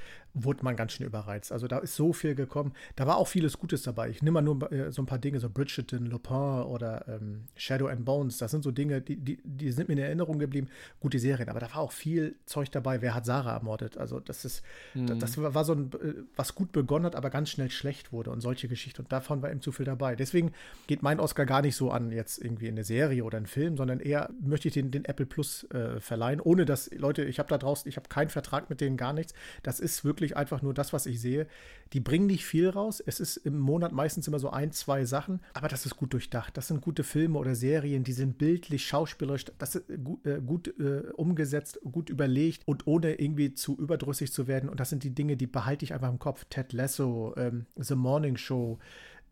wurde 0.43 0.63
man 0.63 0.75
ganz 0.75 0.93
schön 0.93 1.05
überreizt. 1.05 1.51
Also 1.51 1.67
da 1.67 1.79
ist 1.79 1.95
so 1.95 2.13
viel 2.13 2.35
gekommen. 2.35 2.73
Da 2.95 3.07
war 3.07 3.17
auch 3.17 3.27
vieles 3.27 3.57
Gutes 3.57 3.83
dabei. 3.83 4.09
Ich 4.09 4.21
nehme 4.21 4.35
mal 4.35 4.41
nur 4.41 4.71
äh, 4.71 4.91
so 4.91 5.01
ein 5.01 5.05
paar 5.05 5.19
Dinge, 5.19 5.39
so 5.39 5.49
Bridgerton, 5.49 6.05
Lupin 6.05 6.63
oder 6.63 7.07
ähm, 7.07 7.45
Shadow 7.55 7.87
and 7.87 8.05
Bones. 8.05 8.37
Das 8.37 8.51
sind 8.51 8.63
so 8.63 8.71
Dinge, 8.71 9.01
die, 9.01 9.17
die, 9.17 9.36
die 9.43 9.71
sind 9.71 9.87
mir 9.87 9.95
in 9.95 9.99
Erinnerung 9.99 10.39
geblieben. 10.39 10.67
Gute 10.99 11.19
Serien. 11.19 11.49
Aber 11.49 11.59
da 11.59 11.69
war 11.71 11.77
auch 11.77 11.91
viel 11.91 12.35
Zeug 12.45 12.71
dabei. 12.71 13.01
Wer 13.01 13.15
hat 13.15 13.25
Sarah 13.25 13.53
ermordet? 13.53 13.97
Also 13.97 14.19
das 14.19 14.45
ist, 14.45 14.63
mhm. 14.93 15.19
das 15.19 15.37
war 15.37 15.63
so 15.63 15.73
ein, 15.73 15.91
äh, 15.93 16.13
was 16.35 16.53
gut 16.55 16.71
begonnen 16.71 17.05
hat, 17.05 17.15
aber 17.15 17.29
ganz 17.29 17.49
schnell 17.49 17.71
schlecht 17.71 18.11
wurde 18.11 18.31
und 18.31 18.41
solche 18.41 18.67
Geschichten. 18.67 19.01
Und 19.01 19.11
davon 19.11 19.41
war 19.41 19.49
eben 19.49 19.61
zu 19.61 19.71
viel 19.71 19.85
dabei. 19.85 20.15
Deswegen 20.15 20.51
geht 20.87 21.01
mein 21.01 21.19
Oscar 21.19 21.45
gar 21.45 21.61
nicht 21.61 21.75
so 21.75 21.91
an 21.91 22.11
jetzt 22.11 22.43
irgendwie 22.43 22.67
in 22.67 22.75
eine 22.75 22.83
Serie 22.83 23.23
oder 23.23 23.37
einen 23.37 23.47
Film, 23.47 23.77
sondern 23.77 23.99
eher 23.99 24.29
möchte 24.39 24.67
ich 24.67 24.73
den, 24.73 24.91
den 24.91 25.05
Apple 25.05 25.25
Plus 25.25 25.63
äh, 25.71 25.99
verleihen, 25.99 26.41
ohne 26.41 26.65
dass, 26.65 26.91
Leute, 26.91 27.23
ich 27.23 27.39
habe 27.39 27.49
da 27.49 27.57
draußen, 27.57 27.87
ich 27.87 27.97
habe 27.97 28.09
keinen 28.09 28.29
Vertrag 28.29 28.69
mit 28.69 28.81
denen, 28.81 28.97
gar 28.97 29.13
nichts. 29.13 29.33
Das 29.63 29.79
ist 29.79 30.03
wirklich 30.03 30.17
wirklich 30.17 30.35
einfach 30.35 30.61
nur 30.61 30.73
das, 30.73 30.93
was 30.93 31.05
ich 31.05 31.21
sehe. 31.21 31.47
Die 31.93 31.99
bringen 31.99 32.25
nicht 32.25 32.45
viel 32.45 32.69
raus. 32.69 33.01
Es 33.05 33.19
ist 33.19 33.37
im 33.37 33.59
Monat 33.59 33.91
meistens 33.91 34.27
immer 34.27 34.39
so 34.39 34.49
ein, 34.49 34.71
zwei 34.71 35.05
Sachen, 35.05 35.39
aber 35.53 35.67
das 35.67 35.85
ist 35.85 35.95
gut 35.95 36.13
durchdacht. 36.13 36.57
Das 36.57 36.67
sind 36.67 36.81
gute 36.81 37.03
Filme 37.03 37.37
oder 37.37 37.55
Serien, 37.55 38.03
die 38.03 38.13
sind 38.13 38.37
bildlich, 38.37 38.85
schauspielerisch, 38.85 39.26
das 39.27 39.75
ist 39.75 40.03
gut, 40.03 40.25
äh, 40.25 40.41
gut 40.45 40.79
äh, 40.79 41.11
umgesetzt, 41.15 41.79
gut 41.83 42.09
überlegt 42.09 42.63
und 42.65 42.87
ohne 42.87 43.15
irgendwie 43.15 43.53
zu 43.53 43.77
überdrüssig 43.77 44.31
zu 44.31 44.47
werden. 44.47 44.69
Und 44.69 44.79
das 44.79 44.89
sind 44.89 45.03
die 45.03 45.13
Dinge, 45.13 45.37
die 45.37 45.47
behalte 45.47 45.85
ich 45.85 45.93
einfach 45.93 46.09
im 46.09 46.19
Kopf. 46.19 46.45
Ted 46.49 46.73
Lasso, 46.73 47.33
ähm, 47.37 47.65
The 47.75 47.95
Morning 47.95 48.37
Show, 48.37 48.79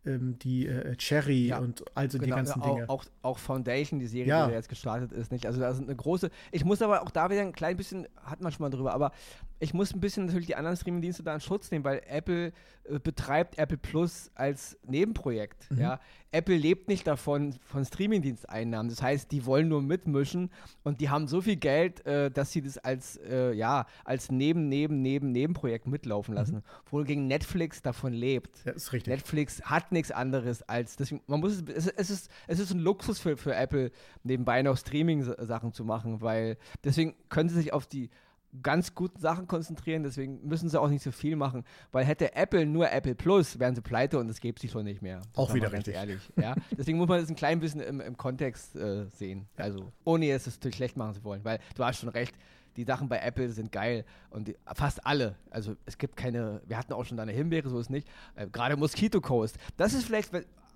ähm, 0.05 0.37
die 0.39 0.67
äh, 0.67 0.95
Cherry 0.95 1.47
ja, 1.47 1.59
und 1.59 1.83
also 1.95 2.17
genau, 2.17 2.35
die 2.35 2.43
ganzen 2.43 2.61
Dinge. 2.61 2.89
Auch, 2.89 3.05
auch 3.21 3.39
Foundation, 3.39 3.99
die 3.99 4.07
Serie, 4.07 4.27
ja. 4.27 4.47
die 4.47 4.53
jetzt 4.53 4.69
gestartet 4.69 5.11
ist, 5.11 5.31
nicht? 5.31 5.45
Also 5.45 5.59
da 5.59 5.73
sind 5.73 5.85
eine 5.85 5.95
große. 5.95 6.29
Ich 6.51 6.63
muss 6.63 6.81
aber 6.81 7.01
auch 7.01 7.11
da 7.11 7.29
wieder 7.29 7.41
ein 7.41 7.53
klein 7.53 7.77
bisschen, 7.77 8.07
hat 8.23 8.41
man 8.41 8.51
schon 8.51 8.63
mal 8.63 8.69
drüber, 8.69 8.93
aber 8.93 9.11
ich 9.59 9.73
muss 9.73 9.93
ein 9.93 9.99
bisschen 9.99 10.25
natürlich 10.25 10.47
die 10.47 10.55
anderen 10.55 10.75
Streaming-Dienste 10.75 11.23
da 11.23 11.33
in 11.33 11.39
Schutz 11.39 11.71
nehmen, 11.71 11.85
weil 11.85 12.01
Apple 12.07 12.51
äh, 12.83 12.99
betreibt 12.99 13.57
Apple 13.57 13.77
Plus 13.77 14.29
als 14.35 14.77
Nebenprojekt. 14.85 15.71
Mhm. 15.71 15.79
Ja? 15.79 15.99
Apple 16.31 16.57
lebt 16.57 16.89
nicht 16.89 17.07
davon, 17.07 17.55
von 17.63 17.85
Streaming-Diensteinnahmen. 17.85 18.89
Das 18.89 19.01
heißt, 19.01 19.31
die 19.31 19.45
wollen 19.45 19.69
nur 19.69 19.81
mitmischen 19.81 20.51
und 20.83 20.99
die 20.99 21.09
haben 21.09 21.27
so 21.27 21.39
viel 21.41 21.55
Geld, 21.55 22.05
äh, 22.05 22.29
dass 22.29 22.51
sie 22.51 22.61
das 22.61 22.77
als, 22.77 23.17
äh, 23.17 23.53
ja, 23.53 23.85
als 24.03 24.29
Neben, 24.29 24.67
Neben, 24.67 25.01
Neben, 25.01 25.31
Nebenprojekt 25.31 25.87
mitlaufen 25.87 26.33
mhm. 26.33 26.37
lassen. 26.37 26.55
Mhm. 26.55 26.63
Wohingegen 26.91 27.27
Netflix 27.27 27.81
davon 27.81 28.11
lebt. 28.11 28.65
Ja, 28.65 28.73
ist 28.73 28.91
richtig. 28.91 29.13
Netflix 29.13 29.61
hat 29.61 29.93
nichts 29.93 30.11
anderes 30.11 30.61
als, 30.63 30.97
deswegen, 30.97 31.21
man 31.27 31.39
muss 31.39 31.63
es, 31.67 31.87
es, 31.87 32.09
ist, 32.09 32.29
es 32.47 32.59
ist 32.59 32.71
ein 32.71 32.79
Luxus 32.79 33.19
für, 33.19 33.37
für 33.37 33.55
Apple, 33.55 33.91
nebenbei 34.23 34.61
noch 34.61 34.77
Streaming-Sachen 34.77 35.71
zu 35.71 35.85
machen, 35.85 36.21
weil 36.21 36.57
deswegen 36.83 37.15
können 37.29 37.47
sie 37.47 37.55
sich 37.55 37.71
auf 37.71 37.87
die 37.87 38.09
ganz 38.61 38.95
guten 38.95 39.19
Sachen 39.19 39.47
konzentrieren, 39.47 40.03
deswegen 40.03 40.47
müssen 40.47 40.69
sie 40.69 40.79
auch 40.79 40.89
nicht 40.89 41.03
so 41.03 41.11
viel 41.11 41.35
machen, 41.35 41.63
weil 41.91 42.05
hätte 42.05 42.35
Apple 42.35 42.65
nur 42.65 42.91
Apple 42.91 43.15
Plus, 43.15 43.59
wären 43.59 43.75
sie 43.75 43.81
pleite 43.81 44.19
und 44.19 44.29
es 44.29 44.39
gäbe 44.39 44.59
sie 44.59 44.69
schon 44.69 44.85
nicht 44.85 45.01
mehr. 45.01 45.21
Das 45.33 45.37
auch 45.37 45.53
wieder 45.53 45.71
richtig. 45.71 45.95
Ehrlich, 45.95 46.21
ja? 46.35 46.55
deswegen 46.77 46.97
muss 46.97 47.07
man 47.07 47.19
das 47.19 47.29
ein 47.29 47.35
klein 47.35 47.59
bisschen 47.59 47.81
im, 47.81 48.01
im 48.01 48.17
Kontext 48.17 48.75
äh, 48.75 49.05
sehen, 49.09 49.47
also 49.57 49.91
ohne 50.03 50.29
es 50.31 50.45
natürlich 50.45 50.75
schlecht 50.75 50.97
machen 50.97 51.13
zu 51.13 51.23
wollen, 51.23 51.43
weil 51.43 51.59
du 51.75 51.83
hast 51.83 51.99
schon 51.99 52.09
recht, 52.09 52.35
die 52.75 52.83
Sachen 52.83 53.07
bei 53.07 53.19
Apple 53.19 53.49
sind 53.49 53.71
geil 53.71 54.05
und 54.29 54.47
die, 54.47 54.57
fast 54.73 55.05
alle. 55.05 55.35
Also 55.49 55.75
es 55.85 55.97
gibt 55.97 56.17
keine, 56.17 56.61
wir 56.65 56.77
hatten 56.77 56.93
auch 56.93 57.05
schon 57.05 57.17
da 57.17 57.23
eine 57.23 57.31
Himbeere, 57.31 57.69
so 57.69 57.79
ist 57.79 57.89
nicht. 57.89 58.07
Äh, 58.35 58.47
Gerade 58.47 58.75
Mosquito 58.75 59.21
Coast. 59.21 59.57
Das 59.77 59.93
ist 59.93 60.05
vielleicht, 60.05 60.31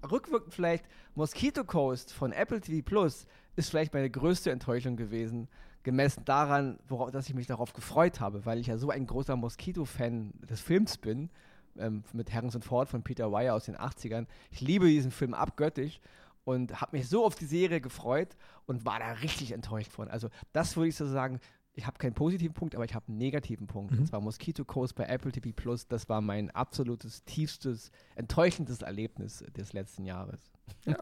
rückwirkend 0.10 0.54
vielleicht, 0.54 0.86
Mosquito 1.16 1.64
Coast 1.64 2.14
von 2.14 2.32
Apple 2.32 2.62
TV 2.62 2.84
Plus 2.84 3.26
ist 3.56 3.70
vielleicht 3.70 3.94
meine 3.94 4.10
größte 4.10 4.52
Enttäuschung 4.52 4.96
gewesen, 4.96 5.50
gemessen 5.84 6.26
daran, 6.26 6.80
worauf, 6.88 7.12
dass 7.12 7.30
ich 7.30 7.36
mich 7.36 7.48
darauf 7.48 7.74
gefreut 7.74 8.20
habe, 8.20 8.46
weil 8.46 8.60
ich 8.60 8.68
ja 8.68 8.78
so 8.78 8.90
ein 8.90 9.08
großer 9.08 9.36
Mosquito-Fan 9.36 10.34
des 10.50 10.62
Films 10.62 10.98
bin, 10.98 11.30
ähm, 11.78 12.04
mit 12.14 12.34
Harrison 12.34 12.62
Ford 12.62 12.90
von 12.90 13.04
Peter 13.04 13.32
Weir 13.32 13.56
aus 13.56 13.66
den 13.66 13.78
80ern. 13.78 14.28
Ich 14.52 14.62
liebe 14.62 14.88
diesen 14.88 15.12
Film 15.12 15.34
abgöttisch 15.34 16.00
und 16.44 16.82
habe 16.82 16.98
mich 16.98 17.08
so 17.08 17.26
auf 17.26 17.36
die 17.36 17.46
Serie 17.46 17.82
gefreut 17.82 18.36
und 18.66 18.86
war 18.86 19.00
da 19.00 19.12
richtig 19.12 19.52
enttäuscht 19.52 19.92
von. 19.92 20.10
Also 20.10 20.30
das 20.52 20.76
würde 20.76 20.90
ich 20.90 20.96
so 20.96 21.06
sagen, 21.06 21.40
ich 21.74 21.88
habe 21.88 21.98
keinen 21.98 22.14
positiven 22.14 22.54
Punkt, 22.54 22.76
aber 22.76 22.84
ich 22.84 22.94
habe 22.94 23.08
einen 23.08 23.18
negativen 23.18 23.68
Punkt. 23.68 23.92
Mhm. 23.94 24.00
Und 24.00 24.08
zwar 24.08 24.20
Mosquito 24.20 24.66
Coast 24.66 24.96
bei 24.96 25.06
Apple 25.06 25.32
TV 25.32 25.52
Plus. 25.56 25.88
Das 25.88 26.10
war 26.10 26.22
mein 26.22 26.52
absolutes, 26.52 27.24
tiefstes, 27.24 27.92
enttäuschendes 28.16 28.82
Erlebnis 28.82 29.46
des 29.56 29.74
letzten 29.74 30.06
Jahres. 30.06 30.52
Ja. 30.86 30.98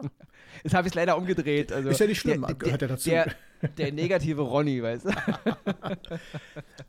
Jetzt 0.63 0.73
habe 0.73 0.87
ich 0.87 0.91
es 0.91 0.95
leider 0.95 1.17
umgedreht. 1.17 1.71
Also 1.71 1.89
ist 1.89 1.99
ja 1.99 2.07
nicht 2.07 2.19
schlimm, 2.19 2.43
der, 2.47 2.55
gehört 2.55 2.81
ja 2.81 2.87
dazu. 2.87 3.09
Der, 3.09 3.33
der 3.77 3.91
negative 3.91 4.41
Ronny, 4.41 4.81
weißt 4.81 5.05
du. 5.05 5.09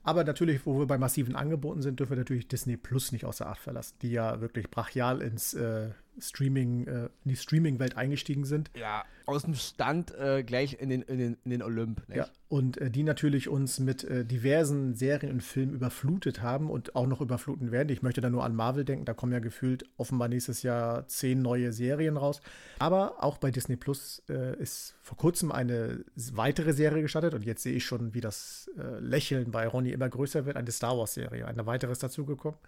Aber 0.02 0.24
natürlich, 0.24 0.64
wo 0.66 0.78
wir 0.78 0.86
bei 0.86 0.98
massiven 0.98 1.34
Angeboten 1.36 1.82
sind, 1.82 2.00
dürfen 2.00 2.12
wir 2.12 2.18
natürlich 2.18 2.48
Disney 2.48 2.76
Plus 2.76 3.12
nicht 3.12 3.24
außer 3.24 3.46
Acht 3.46 3.60
verlassen, 3.60 3.96
die 4.02 4.10
ja 4.10 4.40
wirklich 4.40 4.70
brachial 4.70 5.22
ins 5.22 5.54
äh, 5.54 5.90
Streaming, 6.18 6.86
äh, 6.86 7.04
in 7.24 7.30
die 7.30 7.36
Streaming-Welt 7.36 7.96
eingestiegen 7.96 8.44
sind. 8.44 8.70
Ja, 8.74 9.04
aus 9.26 9.42
dem 9.42 9.54
Stand 9.54 10.14
äh, 10.14 10.42
gleich 10.42 10.80
in 10.80 10.88
den, 10.88 11.02
in 11.02 11.18
den, 11.18 11.36
in 11.44 11.50
den 11.50 11.62
Olymp. 11.62 12.08
Nicht? 12.08 12.18
Ja, 12.18 12.28
und 12.48 12.78
äh, 12.78 12.90
die 12.90 13.02
natürlich 13.02 13.48
uns 13.48 13.78
mit 13.78 14.04
äh, 14.04 14.24
diversen 14.24 14.94
Serien 14.94 15.32
und 15.32 15.42
Filmen 15.42 15.74
überflutet 15.74 16.42
haben 16.42 16.70
und 16.70 16.96
auch 16.96 17.06
noch 17.06 17.20
überfluten 17.20 17.70
werden. 17.70 17.90
Ich 17.90 18.02
möchte 18.02 18.20
da 18.20 18.30
nur 18.30 18.44
an 18.44 18.54
Marvel 18.54 18.84
denken, 18.84 19.04
da 19.04 19.14
kommen 19.14 19.32
ja 19.32 19.38
gefühlt 19.38 19.84
offenbar 19.96 20.28
nächstes 20.28 20.62
Jahr 20.62 21.06
zehn 21.08 21.42
neue 21.42 21.72
Serien 21.72 22.16
raus. 22.16 22.40
Aber 22.78 23.24
auch 23.24 23.38
bei 23.38 23.50
Disney 23.50 23.76
Plus 23.76 24.22
äh, 24.28 24.56
ist 24.58 24.94
vor 25.02 25.16
kurzem 25.16 25.50
eine 25.50 26.04
weitere 26.32 26.72
Serie 26.72 27.02
gestartet 27.02 27.34
und 27.34 27.44
jetzt 27.44 27.62
sehe 27.62 27.74
ich 27.74 27.84
schon, 27.84 28.14
wie 28.14 28.20
das 28.20 28.70
äh, 28.78 29.00
Lächeln 29.00 29.50
bei 29.50 29.66
Ronny 29.66 29.90
immer 29.90 30.08
größer 30.08 30.46
wird. 30.46 30.56
Eine 30.56 30.70
Star 30.70 30.96
Wars-Serie, 30.96 31.46
eine 31.46 31.66
weitere 31.66 31.92
ist 31.92 32.02
dazugekommen. 32.02 32.58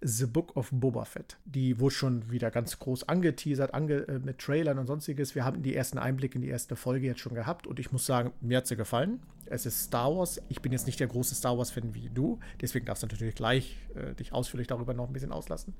The 0.00 0.26
Book 0.26 0.56
of 0.56 0.70
Boba 0.72 1.04
Fett. 1.04 1.36
Die 1.44 1.78
wurde 1.78 1.94
schon 1.94 2.30
wieder 2.30 2.50
ganz 2.50 2.78
groß 2.78 3.08
angeteasert, 3.08 3.74
ange 3.74 4.08
äh, 4.08 4.18
mit 4.18 4.38
Trailern 4.38 4.78
und 4.78 4.86
sonstiges. 4.86 5.34
Wir 5.34 5.44
haben 5.44 5.62
die 5.62 5.74
ersten 5.74 5.98
Einblick 5.98 6.34
in 6.34 6.42
die 6.42 6.48
erste 6.48 6.74
Folge 6.74 7.06
jetzt 7.06 7.20
schon 7.20 7.34
gehabt 7.34 7.66
und 7.66 7.78
ich 7.78 7.92
muss 7.92 8.06
sagen, 8.06 8.32
mir 8.40 8.58
hat 8.58 8.66
sie 8.66 8.76
gefallen. 8.76 9.20
Es 9.46 9.66
ist 9.66 9.82
Star 9.84 10.16
Wars. 10.16 10.40
Ich 10.48 10.62
bin 10.62 10.72
jetzt 10.72 10.86
nicht 10.86 11.00
der 11.00 11.08
große 11.08 11.34
Star 11.34 11.58
Wars-Fan 11.58 11.94
wie 11.94 12.08
du, 12.08 12.38
deswegen 12.60 12.86
darfst 12.86 13.02
du 13.02 13.06
natürlich 13.06 13.34
gleich 13.34 13.76
äh, 13.94 14.14
dich 14.14 14.32
ausführlich 14.32 14.68
darüber 14.68 14.94
noch 14.94 15.06
ein 15.06 15.12
bisschen 15.12 15.32
auslassen. 15.32 15.74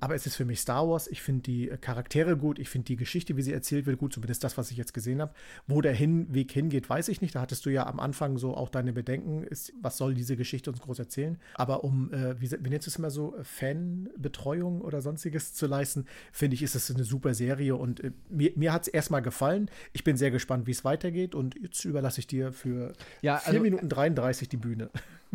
Aber 0.00 0.14
es 0.14 0.26
ist 0.26 0.36
für 0.36 0.44
mich 0.44 0.60
Star 0.60 0.88
Wars. 0.88 1.08
Ich 1.08 1.22
finde 1.22 1.42
die 1.42 1.70
äh, 1.70 1.76
Charaktere 1.76 2.36
gut. 2.36 2.58
Ich 2.58 2.68
finde 2.68 2.86
die 2.86 2.96
Geschichte, 2.96 3.36
wie 3.36 3.42
sie 3.42 3.52
erzählt 3.52 3.86
wird, 3.86 3.98
gut. 3.98 4.12
Zumindest 4.12 4.44
das, 4.44 4.56
was 4.56 4.70
ich 4.70 4.76
jetzt 4.76 4.94
gesehen 4.94 5.20
habe. 5.20 5.32
Wo 5.66 5.80
der 5.80 5.92
Hin 5.92 6.32
Weg 6.32 6.52
hingeht, 6.52 6.88
weiß 6.88 7.08
ich 7.08 7.20
nicht. 7.20 7.34
Da 7.34 7.40
hattest 7.40 7.66
du 7.66 7.70
ja 7.70 7.86
am 7.86 8.00
Anfang 8.00 8.38
so 8.38 8.56
auch 8.56 8.68
deine 8.68 8.92
Bedenken. 8.92 9.42
Ist, 9.42 9.72
was 9.80 9.96
soll 9.96 10.14
diese 10.14 10.36
Geschichte 10.36 10.70
uns 10.70 10.80
groß 10.80 10.98
erzählen? 10.98 11.38
Aber 11.54 11.84
um, 11.84 12.12
äh, 12.12 12.40
wie, 12.40 12.50
wie 12.50 12.70
nennst 12.70 12.86
du 12.86 12.90
es 12.90 12.96
immer 12.96 13.10
so, 13.10 13.34
Fanbetreuung 13.42 14.80
oder 14.80 15.00
sonstiges 15.00 15.54
zu 15.54 15.66
leisten, 15.66 16.06
finde 16.32 16.54
ich, 16.54 16.62
ist 16.62 16.74
es 16.74 16.90
eine 16.90 17.04
super 17.04 17.34
Serie. 17.34 17.76
Und 17.76 18.02
äh, 18.04 18.12
mir, 18.28 18.52
mir 18.56 18.72
hat 18.72 18.82
es 18.82 18.88
erstmal 18.88 19.22
gefallen. 19.22 19.70
Ich 19.92 20.04
bin 20.04 20.16
sehr 20.16 20.30
gespannt, 20.30 20.66
wie 20.66 20.72
es 20.72 20.84
weitergeht. 20.84 21.34
Und 21.34 21.56
jetzt 21.60 21.84
überlasse 21.84 22.20
ich 22.20 22.26
dir 22.26 22.52
für 22.52 22.92
ja, 23.22 23.38
4 23.38 23.48
also, 23.48 23.62
Minuten 23.62 23.88
33 23.88 24.48
die 24.48 24.56
Bühne. 24.56 24.90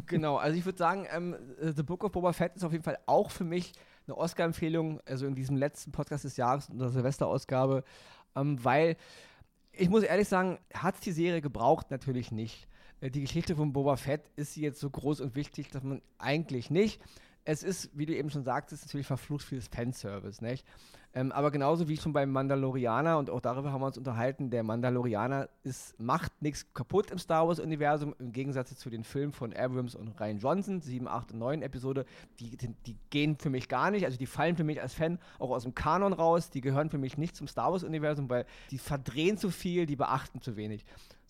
Genau, 0.07 0.37
also 0.37 0.57
ich 0.57 0.65
würde 0.65 0.77
sagen, 0.77 1.07
ähm, 1.11 1.35
The 1.61 1.83
Book 1.83 2.03
of 2.03 2.11
Boba 2.13 2.33
Fett 2.33 2.55
ist 2.55 2.63
auf 2.63 2.71
jeden 2.71 2.83
Fall 2.83 2.97
auch 3.05 3.29
für 3.29 3.43
mich 3.43 3.73
eine 4.07 4.17
Oscar-Empfehlung, 4.17 4.99
also 5.05 5.25
in 5.25 5.35
diesem 5.35 5.57
letzten 5.57 5.91
Podcast 5.91 6.23
des 6.25 6.37
Jahres, 6.37 6.67
der 6.71 6.89
Silvesterausgabe, 6.89 7.83
ähm, 8.35 8.63
weil 8.63 8.97
ich 9.71 9.89
muss 9.89 10.03
ehrlich 10.03 10.27
sagen, 10.27 10.59
hat 10.73 10.95
es 10.95 11.01
die 11.01 11.11
Serie 11.11 11.41
gebraucht? 11.41 11.89
Natürlich 11.89 12.31
nicht. 12.31 12.67
Äh, 13.01 13.09
die 13.09 13.21
Geschichte 13.21 13.55
von 13.55 13.73
Boba 13.73 13.95
Fett 13.95 14.29
ist 14.35 14.55
jetzt 14.55 14.79
so 14.79 14.89
groß 14.89 15.21
und 15.21 15.35
wichtig, 15.35 15.69
dass 15.71 15.83
man 15.83 16.01
eigentlich 16.17 16.69
nicht. 16.69 17.01
Es 17.45 17.63
ist, 17.63 17.89
wie 17.93 18.05
du 18.05 18.15
eben 18.15 18.29
schon 18.29 18.43
sagtest, 18.43 18.85
natürlich 18.85 19.07
verflucht 19.07 19.43
vieles 19.43 19.67
Fanservice, 19.67 20.41
nicht? 20.41 20.65
Ähm, 21.15 21.31
aber 21.31 21.51
genauso 21.51 21.87
wie 21.87 21.97
schon 21.97 22.11
beim 22.11 22.31
Mandalorianer, 22.31 23.19
und 23.19 23.29
auch 23.29 23.39
darüber 23.39 23.71
haben 23.71 23.81
wir 23.81 23.87
uns 23.87 23.97
unterhalten, 23.97 24.49
der 24.49 24.63
Mandalorianer 24.63 25.47
ist, 25.63 25.99
macht 25.99 26.41
nichts 26.41 26.73
kaputt 26.73 27.11
im 27.11 27.19
Star 27.19 27.47
Wars-Universum, 27.47 28.15
im 28.17 28.31
Gegensatz 28.31 28.75
zu 28.75 28.89
den 28.89 29.03
Filmen 29.03 29.31
von 29.31 29.53
Abrams 29.53 29.93
und 29.93 30.19
Ryan 30.19 30.39
Johnson, 30.39 30.81
7, 30.81 31.07
8 31.07 31.33
und 31.33 31.39
9 31.39 31.61
Episode, 31.61 32.05
die, 32.39 32.57
die, 32.57 32.97
gehen 33.11 33.37
für 33.37 33.51
mich 33.51 33.69
gar 33.69 33.91
nicht, 33.91 34.05
also 34.05 34.17
die 34.17 34.25
fallen 34.25 34.55
für 34.55 34.63
mich 34.63 34.81
als 34.81 34.95
Fan 34.95 35.19
auch 35.37 35.51
aus 35.51 35.63
dem 35.63 35.75
Kanon 35.75 36.13
raus, 36.13 36.49
die 36.49 36.61
gehören 36.61 36.89
für 36.89 36.97
mich 36.97 37.17
nicht 37.17 37.35
zum 37.35 37.47
Star 37.47 37.71
Wars-Universum, 37.71 38.29
weil 38.29 38.45
die 38.71 38.79
verdrehen 38.79 39.37
zu 39.37 39.51
viel, 39.51 39.85
die 39.85 39.95
beachten 39.95 40.41
zu 40.41 40.55
wenig. 40.55 40.83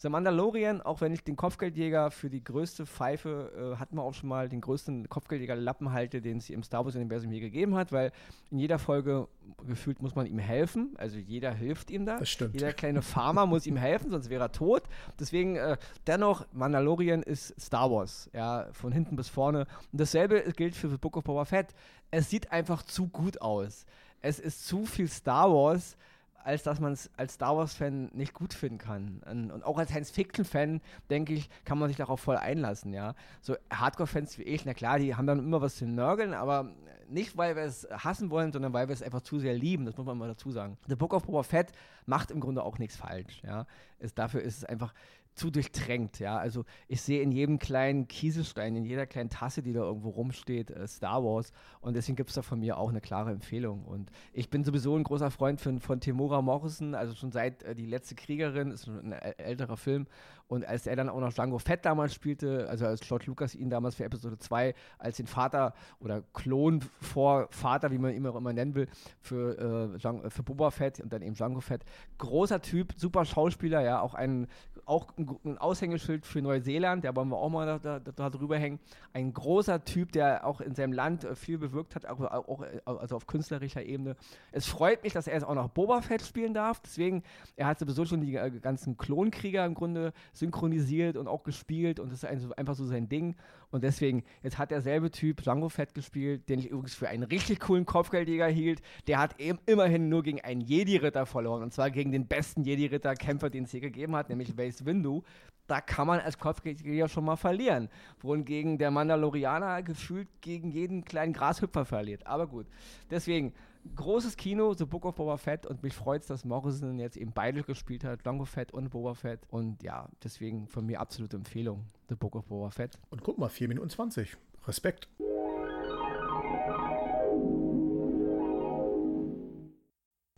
The 0.04 0.10
Mandalorian, 0.10 0.82
auch 0.82 1.00
wenn 1.00 1.14
ich 1.14 1.24
den 1.24 1.38
Kopfgeldjäger 1.38 2.12
für 2.12 2.30
die 2.30 2.44
größte 2.44 2.86
Pfeife, 2.86 3.74
äh, 3.74 3.80
hatten 3.80 3.96
wir 3.96 4.04
auch 4.04 4.14
schon 4.14 4.28
mal 4.28 4.50
den 4.50 4.60
größten 4.60 5.08
Kopfgeldjäger-Lappen 5.08 5.94
halte, 5.94 6.22
den 6.22 6.40
es 6.40 6.50
im 6.50 6.62
Star 6.62 6.84
Wars-Universum 6.84 7.32
je 7.32 7.40
gegeben 7.40 7.76
hat, 7.76 7.94
weil 7.94 8.12
in 8.52 8.60
jeder 8.60 8.80
Folge 8.80 9.30
gefühlt 9.66 10.02
muss 10.02 10.14
man 10.14 10.26
ihm 10.26 10.40
helfen. 10.40 10.94
Also 10.98 11.18
jeder 11.18 11.54
hilft 11.54 11.90
ihm 11.90 12.06
da. 12.06 12.18
Das 12.18 12.30
stimmt. 12.30 12.54
Jeder 12.54 12.74
kleine 12.74 13.02
Farmer 13.02 13.46
muss 13.46 13.66
ihm 13.66 13.78
helfen, 13.78 14.12
sonst 14.12 14.30
wäre 14.30 14.44
er 14.44 14.52
tot. 14.52 14.84
Deswegen 15.22 15.56
äh, 15.56 15.78
dennoch, 16.06 16.46
Mandalorian 16.52 17.24
ist 17.24 17.58
Star 17.58 17.90
Wars, 17.90 18.30
ja, 18.34 18.68
von 18.74 18.92
hinten 18.92 19.16
bis 19.16 19.30
vorne. 19.30 19.68
Und 19.94 20.02
dasselbe 20.02 20.52
gilt 20.52 20.76
für 20.76 20.90
The 20.90 20.98
Book 20.98 21.16
of 21.16 21.24
Boba 21.24 21.46
Fett. 21.46 21.74
Es 22.12 22.30
sieht 22.30 22.52
einfach 22.52 22.84
zu 22.84 23.08
gut 23.08 23.40
aus. 23.40 23.86
Es 24.20 24.38
ist 24.38 24.68
zu 24.68 24.86
viel 24.86 25.08
Star 25.08 25.50
Wars 25.50 25.96
als 26.44 26.64
dass 26.64 26.80
man 26.80 26.94
es 26.94 27.10
als 27.18 27.36
Star 27.36 27.56
Wars-Fan 27.58 28.12
nicht 28.14 28.34
gut 28.34 28.54
finden 28.54 28.78
kann. 28.78 29.22
Und 29.30 29.64
auch 29.64 29.78
als 29.78 29.90
Science-Fiction-Fan, 29.90 30.82
denke 31.10 31.34
ich, 31.34 31.50
kann 31.66 31.78
man 31.78 31.88
sich 31.88 31.98
darauf 31.98 32.20
voll 32.20 32.38
einlassen, 32.38 32.94
ja. 32.94 33.16
So 33.42 33.56
Hardcore-Fans 33.72 34.38
wie 34.38 34.44
ich, 34.44 34.66
na 34.66 34.74
klar, 34.74 35.00
die 35.00 35.16
haben 35.16 35.28
dann 35.28 35.40
immer 35.40 35.62
was 35.62 35.76
zu 35.76 35.86
nörgeln, 35.86 36.34
aber 36.34 36.72
nicht, 37.10 37.38
weil 37.38 37.56
wir 37.56 37.64
es 37.64 37.88
hassen 37.92 38.30
wollen, 38.30 38.52
sondern 38.52 38.74
weil 38.74 38.88
wir 38.88 38.94
es 38.94 39.04
einfach 39.04 39.22
zu 39.22 39.40
sehr 39.40 39.54
lieben, 39.54 39.86
das 39.86 39.98
muss 39.98 40.06
man 40.06 40.18
mal 40.18 40.28
dazu 40.28 40.52
sagen. 40.52 40.78
The 40.88 40.96
Book 40.96 41.14
of 41.14 41.26
Boba 41.26 41.44
Fett 41.44 41.72
macht 42.06 42.32
im 42.32 42.40
Grunde 42.40 42.64
auch 42.64 42.80
nichts 42.80 42.96
falsch, 42.96 43.42
ja. 43.44 43.66
Es, 44.00 44.14
dafür 44.14 44.42
ist 44.42 44.58
es 44.58 44.66
einfach 44.66 44.94
zu 45.36 45.50
durchtränkt, 45.50 46.20
ja. 46.20 46.38
Also 46.38 46.66
ich 46.88 47.02
sehe 47.02 47.22
in 47.22 47.32
jedem 47.32 47.60
kleinen 47.60 48.08
Kieselstein, 48.08 48.76
in 48.76 48.86
jeder 48.86 49.06
kleinen 49.06 49.30
Tasse, 49.30 49.62
die 49.62 49.74
da 49.74 49.82
irgendwo 49.82 50.10
rumsteht, 50.10 50.72
äh, 50.72 50.88
Star 50.88 51.24
Wars. 51.24 51.52
Und 51.82 51.96
deswegen 51.96 52.16
gibt 52.16 52.30
es 52.30 52.36
da 52.36 52.42
von 52.42 52.60
mir 52.60 52.78
auch 52.78 52.90
eine 52.90 53.02
klare 53.02 53.32
Empfehlung. 53.32 53.86
Und 53.86 54.12
ich 54.32 54.50
bin 54.50 54.64
sowieso 54.64 54.96
ein 54.96 55.04
großer 55.04 55.32
Freund 55.32 55.60
von, 55.62 55.80
von 55.80 56.00
Timura 56.00 56.42
Morrison, 56.42 56.96
also 56.96 57.16
schon 57.16 57.32
seit 57.32 57.64
äh, 57.64 57.76
Die 57.76 57.86
letzte 57.86 58.16
Kriegerin, 58.16 58.72
ist 58.72 58.88
ein 58.88 59.12
älterer 59.12 59.78
Film. 59.78 60.08
Und 60.48 60.66
als 60.66 60.86
er 60.86 60.96
dann 60.96 61.10
auch 61.10 61.20
noch 61.20 61.34
Django 61.34 61.58
Fett 61.58 61.86
damals 61.86 62.14
spielte, 62.14 62.68
also 62.70 62.86
als 62.86 63.02
George 63.02 63.26
Lucas 63.28 63.56
ihn 63.56 63.70
damals 63.70 63.96
für 63.96 64.04
Episode 64.04 64.38
2 64.38 64.76
als 65.00 65.18
den 65.18 65.26
Vater 65.26 65.74
oder 66.00 66.22
Klon 66.34 66.82
vor 67.02 67.48
Vater, 67.50 67.92
wie 67.92 67.98
man 67.98 68.14
ihn 68.14 68.28
auch 68.28 68.36
immer 68.36 68.54
nennen 68.54 68.76
will, 68.76 68.88
für, 69.20 69.96
äh, 69.96 70.30
für 70.30 70.44
Boba 70.44 70.70
Fett 70.70 71.00
und 71.00 71.12
dann 71.12 71.22
eben 71.22 71.34
Django 71.34 71.62
Fett. 71.62 71.84
Großer 72.18 72.62
Typ, 72.62 72.94
super 72.98 73.26
Schauspieler, 73.26 73.82
ja, 73.82 74.02
auch 74.02 74.14
ein 74.14 74.48
auch 74.86 75.08
ein, 75.18 75.58
Aushängeschild 75.58 76.26
für 76.26 76.42
Neuseeland, 76.42 77.06
da 77.06 77.16
wollen 77.16 77.30
wir 77.30 77.38
auch 77.38 77.50
mal 77.50 77.66
da, 77.66 78.00
da, 78.00 78.00
da, 78.00 78.30
drüber 78.30 78.58
hängen. 78.58 78.80
Ein 79.14 79.34
großer 79.34 79.84
Typ, 79.84 80.12
der 80.12 80.46
auch 80.46 80.62
in 80.62 80.76
seinem 80.76 80.94
Land 80.94 81.24
äh, 81.24 81.36
viel 81.36 81.58
bewirkt 81.58 81.96
hat, 81.96 82.06
auch, 82.06 82.20
auch, 82.20 82.64
also 82.86 83.16
auf 83.16 83.28
künstlerischer 83.28 83.84
Ebene. 83.84 84.16
Es 84.52 84.66
freut 84.68 85.04
mich, 85.04 85.14
dass 85.14 85.28
er 85.28 85.34
jetzt 85.34 85.46
auch 85.46 85.56
noch 85.56 85.70
Boba 85.70 86.02
Fett 86.02 86.22
spielen 86.22 86.54
darf. 86.54 86.80
Deswegen, 86.82 87.24
er 87.56 87.68
hat 87.68 87.80
sowieso 87.80 88.06
schon 88.06 88.22
die 88.22 88.36
äh, 88.36 88.52
ganzen 88.60 88.98
Klonkrieger 88.98 89.66
im 89.66 89.74
Grunde 89.74 90.14
synchronisiert 90.34 91.18
und 91.18 91.28
auch 91.28 91.44
gespielt 91.44 92.00
und 92.00 92.12
das 92.12 92.24
ist 92.24 92.26
ein, 92.26 92.54
einfach 92.54 92.76
so 92.76 92.86
sein 92.86 93.10
Ding. 93.10 93.36
Und 93.74 93.84
deswegen, 93.84 94.24
jetzt 94.44 94.60
hat 94.60 94.70
derselbe 94.70 95.10
Typ 95.10 95.42
Django 95.42 95.68
Fett 95.68 95.96
gespielt, 95.96 96.48
den 96.48 96.60
ich 96.60 96.70
übrigens 96.70 96.94
für 96.94 97.10
einen 97.10 97.24
richtig 97.24 97.60
coolen 97.60 97.88
Kopfgeldjäger 97.88 98.46
hielt. 98.46 98.84
Der 99.08 99.18
hat 99.18 99.40
eben 99.40 99.58
immerhin 99.66 100.10
nur 100.10 100.22
gegen 100.22 100.40
einen 100.42 100.62
Jedi-Ritter 100.62 101.26
verloren. 101.26 101.64
Und 101.64 101.74
zwar 101.74 101.90
gegen 101.90 102.12
den 102.12 102.28
besten 102.28 102.64
Jedi-Ritter-Kämpfer, 102.64 103.50
den 103.50 103.64
es 103.64 103.72
hier 103.72 103.82
gegeben 103.82 104.16
hat, 104.16 104.30
nämlich 104.30 104.56
Mace 104.56 104.86
Windu. 104.86 105.24
Da 105.66 105.82
kann 105.82 106.06
man 106.06 106.20
als 106.20 106.38
Kopfgeldjäger 106.38 107.10
schon 107.10 107.26
mal 107.26 107.36
verlieren. 107.36 107.90
Wohingegen 108.22 108.78
der 108.78 108.92
Mandalorianer 108.92 109.82
gefühlt 109.82 110.28
gegen 110.42 110.70
jeden 110.70 111.04
kleinen 111.04 111.34
Grashüpfer 111.34 111.84
verliert. 111.84 112.28
Aber 112.28 112.46
gut. 112.46 112.68
Deswegen, 113.10 113.54
großes 113.96 114.38
Kino, 114.38 114.74
The 114.74 114.86
Book 114.86 115.06
of 115.06 115.16
Boba 115.16 115.38
Fett 115.38 115.66
und 115.66 115.84
mich 115.84 115.94
freut 115.94 116.22
es, 116.22 116.28
dass 116.28 116.46
Morrison 116.46 117.00
jetzt 117.00 117.18
eben 117.18 117.32
beide 117.34 117.64
gespielt 117.64 118.04
hat, 118.04 118.26
Longo 118.26 118.46
Fett 118.46 118.72
und 118.72 118.90
Boba 118.90 119.14
Fett 119.14 119.42
und 119.50 119.84
ja, 119.84 120.10
deswegen 120.24 120.68
von 120.68 120.86
mir 120.86 121.00
absolute 121.00 121.38
Empfehlung, 121.38 121.86
The 122.10 122.16
Book 122.16 122.36
of 122.36 122.46
Boba 122.46 122.70
Fett. 122.70 122.98
Und 123.10 123.24
guck 123.24 123.38
mal, 123.38 123.50
4 123.50 123.68
Minuten 123.68 123.90
20. 123.90 124.38
Respekt. 124.68 125.10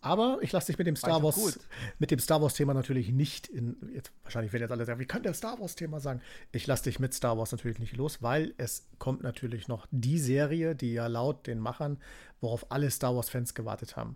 Aber 0.06 0.38
ich 0.42 0.52
lasse 0.52 0.68
dich 0.68 0.78
mit 0.78 0.86
dem 0.86 0.96
Star 0.96 1.24
Wars, 1.24 1.60
mit 1.98 2.12
dem 2.12 2.20
Star 2.20 2.40
Wars 2.40 2.54
Thema 2.54 2.76
natürlich 2.76 3.10
nicht 3.10 3.48
in, 3.48 3.76
jetzt, 3.92 4.12
wahrscheinlich 4.22 4.54
werden 4.54 4.62
jetzt 4.62 4.72
alle 4.72 4.86
sagen, 4.86 5.00
wie 5.00 5.08
kann 5.08 5.24
der 5.24 5.34
Star 5.34 5.60
Wars 5.60 5.74
Thema 5.74 6.00
sagen? 6.00 6.22
Ich 6.52 6.68
lasse 6.68 6.84
dich 6.84 7.00
mit 7.00 7.16
Star 7.16 7.40
Wars 7.40 7.52
natürlich 7.52 7.80
nicht 7.80 7.98
los, 7.98 8.22
weil 8.22 8.54
es 8.58 8.88
kommt 9.00 9.24
natürlich 9.24 9.68
noch 9.68 9.88
die 9.90 10.20
Serie, 10.20 10.76
die 10.76 10.94
ja 10.94 11.08
laut 11.08 11.48
den 11.48 11.58
Machern, 11.58 11.98
worauf 12.40 12.72
alle 12.72 12.92
Star 12.92 13.16
Wars 13.16 13.30
Fans 13.30 13.56
gewartet 13.56 13.96
haben. 13.96 14.16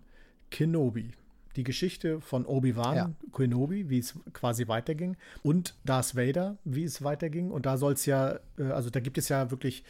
Kenobi. 0.52 1.10
Die 1.56 1.64
Geschichte 1.64 2.20
von 2.20 2.46
Obi-Wan 2.46 2.96
ja. 2.96 3.10
Kenobi, 3.34 3.90
wie 3.90 3.98
es 3.98 4.14
quasi 4.32 4.68
weiterging, 4.68 5.16
und 5.42 5.74
Darth 5.84 6.14
Vader, 6.14 6.56
wie 6.62 6.84
es 6.84 7.02
weiterging. 7.02 7.50
Und 7.50 7.66
da 7.66 7.76
soll 7.76 7.94
es 7.94 8.06
ja, 8.06 8.38
äh, 8.56 8.62
also 8.70 8.90
da 8.90 9.00
gibt 9.00 9.18
es 9.18 9.28
ja 9.28 9.50
wirklich 9.50 9.82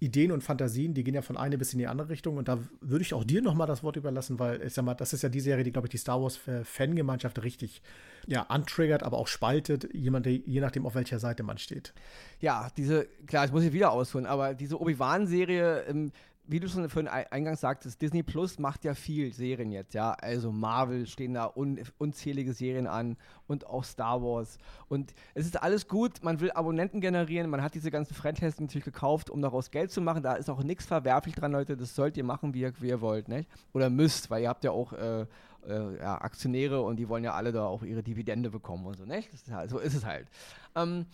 Ideen 0.00 0.32
und 0.32 0.42
Fantasien, 0.42 0.92
die 0.92 1.04
gehen 1.04 1.14
ja 1.14 1.22
von 1.22 1.36
eine 1.36 1.56
bis 1.56 1.72
in 1.72 1.78
die 1.78 1.86
andere 1.86 2.08
Richtung. 2.08 2.36
Und 2.36 2.48
da 2.48 2.58
würde 2.80 3.02
ich 3.02 3.14
auch 3.14 3.24
dir 3.24 3.42
nochmal 3.42 3.66
das 3.66 3.82
Wort 3.82 3.96
überlassen, 3.96 4.38
weil 4.38 4.60
ich 4.62 4.74
sag 4.74 4.84
mal, 4.84 4.94
das 4.94 5.12
ist 5.12 5.22
ja 5.22 5.28
die 5.28 5.40
Serie, 5.40 5.64
die, 5.64 5.72
glaube 5.72 5.86
ich, 5.86 5.92
die 5.92 5.98
Star 5.98 6.20
Wars-Fangemeinschaft 6.20 7.42
richtig 7.42 7.80
ja, 8.26 8.42
antriggert, 8.42 9.02
aber 9.02 9.18
auch 9.18 9.28
spaltet, 9.28 9.88
jemand, 9.94 10.26
je 10.26 10.60
nachdem, 10.60 10.86
auf 10.86 10.94
welcher 10.94 11.18
Seite 11.18 11.42
man 11.42 11.58
steht. 11.58 11.94
Ja, 12.40 12.68
diese, 12.76 13.06
klar, 13.26 13.44
ich 13.44 13.52
muss 13.52 13.62
hier 13.62 13.72
wieder 13.72 13.92
ausholen, 13.92 14.26
aber 14.26 14.54
diese 14.54 14.80
Obi-Wan-Serie, 14.80 15.84
ähm, 15.88 16.12
wie 16.46 16.60
du 16.60 16.68
schon 16.68 16.88
vorhin 16.90 17.08
eingangs 17.08 17.60
sagtest, 17.60 18.02
Disney 18.02 18.22
Plus 18.22 18.58
macht 18.58 18.84
ja 18.84 18.94
viel 18.94 19.32
Serien 19.32 19.72
jetzt, 19.72 19.94
ja. 19.94 20.12
Also 20.12 20.52
Marvel 20.52 21.06
stehen 21.06 21.34
da 21.34 21.46
un 21.46 21.80
unzählige 21.98 22.52
Serien 22.52 22.86
an 22.86 23.16
und 23.46 23.66
auch 23.66 23.84
Star 23.84 24.22
Wars. 24.22 24.58
Und 24.88 25.14
es 25.34 25.46
ist 25.46 25.62
alles 25.62 25.88
gut, 25.88 26.22
man 26.22 26.40
will 26.40 26.50
Abonnenten 26.52 27.00
generieren, 27.00 27.48
man 27.48 27.62
hat 27.62 27.74
diese 27.74 27.90
ganzen 27.90 28.14
Franchises 28.14 28.60
natürlich 28.60 28.84
gekauft, 28.84 29.30
um 29.30 29.40
daraus 29.40 29.70
Geld 29.70 29.90
zu 29.90 30.02
machen. 30.02 30.22
Da 30.22 30.34
ist 30.34 30.50
auch 30.50 30.62
nichts 30.62 30.84
verwerflich 30.84 31.34
dran, 31.34 31.52
Leute. 31.52 31.76
Das 31.76 31.94
sollt 31.94 32.16
ihr 32.16 32.24
machen, 32.24 32.52
wie 32.52 32.60
ihr, 32.60 32.72
wie 32.80 32.88
ihr 32.88 33.00
wollt, 33.00 33.28
nicht? 33.28 33.48
Oder 33.72 33.88
müsst, 33.88 34.28
weil 34.30 34.42
ihr 34.42 34.48
habt 34.50 34.64
ja 34.64 34.70
auch 34.70 34.92
äh, 34.92 35.26
äh, 35.66 35.98
ja, 35.98 36.20
Aktionäre 36.20 36.82
und 36.82 36.96
die 36.96 37.08
wollen 37.08 37.24
ja 37.24 37.32
alle 37.32 37.52
da 37.52 37.64
auch 37.64 37.82
ihre 37.82 38.02
Dividende 38.02 38.50
bekommen 38.50 38.84
und 38.86 38.96
so, 38.96 39.04
nicht? 39.04 39.32
Ist 39.32 39.50
halt, 39.50 39.70
so 39.70 39.78
ist 39.78 39.94
es 39.94 40.04
halt. 40.04 40.28
Ähm, 40.74 41.06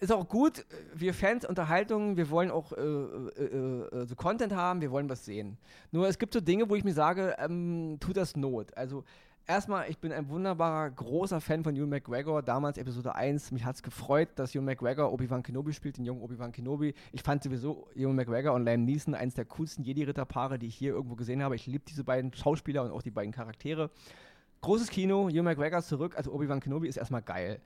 ist 0.00 0.12
auch 0.12 0.28
gut, 0.28 0.64
wir 0.94 1.12
Fans 1.12 1.44
Unterhaltung, 1.44 2.16
wir 2.16 2.30
wollen 2.30 2.50
auch 2.50 2.72
äh, 2.72 2.80
äh, 2.80 3.44
äh, 3.44 4.06
so 4.06 4.14
Content 4.14 4.54
haben, 4.54 4.80
wir 4.80 4.90
wollen 4.90 5.08
was 5.08 5.24
sehen. 5.24 5.58
Nur 5.90 6.08
es 6.08 6.18
gibt 6.18 6.32
so 6.32 6.40
Dinge, 6.40 6.68
wo 6.68 6.76
ich 6.76 6.84
mir 6.84 6.94
sage, 6.94 7.34
ähm, 7.38 7.96
tut 8.00 8.16
das 8.16 8.36
Not. 8.36 8.76
Also 8.76 9.04
erstmal, 9.46 9.90
ich 9.90 9.98
bin 9.98 10.12
ein 10.12 10.28
wunderbarer, 10.28 10.90
großer 10.90 11.40
Fan 11.40 11.64
von 11.64 11.74
Ewan 11.74 11.88
McGregor, 11.88 12.42
damals 12.42 12.78
Episode 12.78 13.14
1. 13.14 13.50
Mich 13.50 13.64
hat 13.64 13.76
es 13.76 13.82
gefreut, 13.82 14.28
dass 14.36 14.54
Ewan 14.54 14.66
McGregor 14.66 15.12
Obi-Wan 15.12 15.42
Kenobi 15.42 15.72
spielt, 15.72 15.96
den 15.96 16.04
jungen 16.04 16.22
Obi-Wan 16.22 16.52
Kenobi. 16.52 16.94
Ich 17.12 17.22
fand 17.22 17.42
sowieso 17.42 17.88
Ewan 17.96 18.14
McGregor 18.14 18.54
und 18.54 18.64
Liam 18.64 18.84
Neeson 18.84 19.14
eines 19.14 19.34
der 19.34 19.46
coolsten 19.46 19.82
Jedi-Ritterpaare, 19.82 20.58
die 20.60 20.66
ich 20.66 20.76
hier 20.76 20.92
irgendwo 20.92 21.16
gesehen 21.16 21.42
habe. 21.42 21.56
Ich 21.56 21.66
liebe 21.66 21.84
diese 21.88 22.04
beiden 22.04 22.32
Schauspieler 22.32 22.84
und 22.84 22.92
auch 22.92 23.02
die 23.02 23.10
beiden 23.10 23.32
Charaktere. 23.32 23.90
Großes 24.60 24.90
Kino, 24.90 25.28
Ewan 25.28 25.44
McGregor 25.44 25.82
zurück, 25.82 26.16
also 26.16 26.32
Obi-Wan 26.32 26.60
Kenobi 26.60 26.86
ist 26.86 26.96
erstmal 26.96 27.22
geil. 27.22 27.60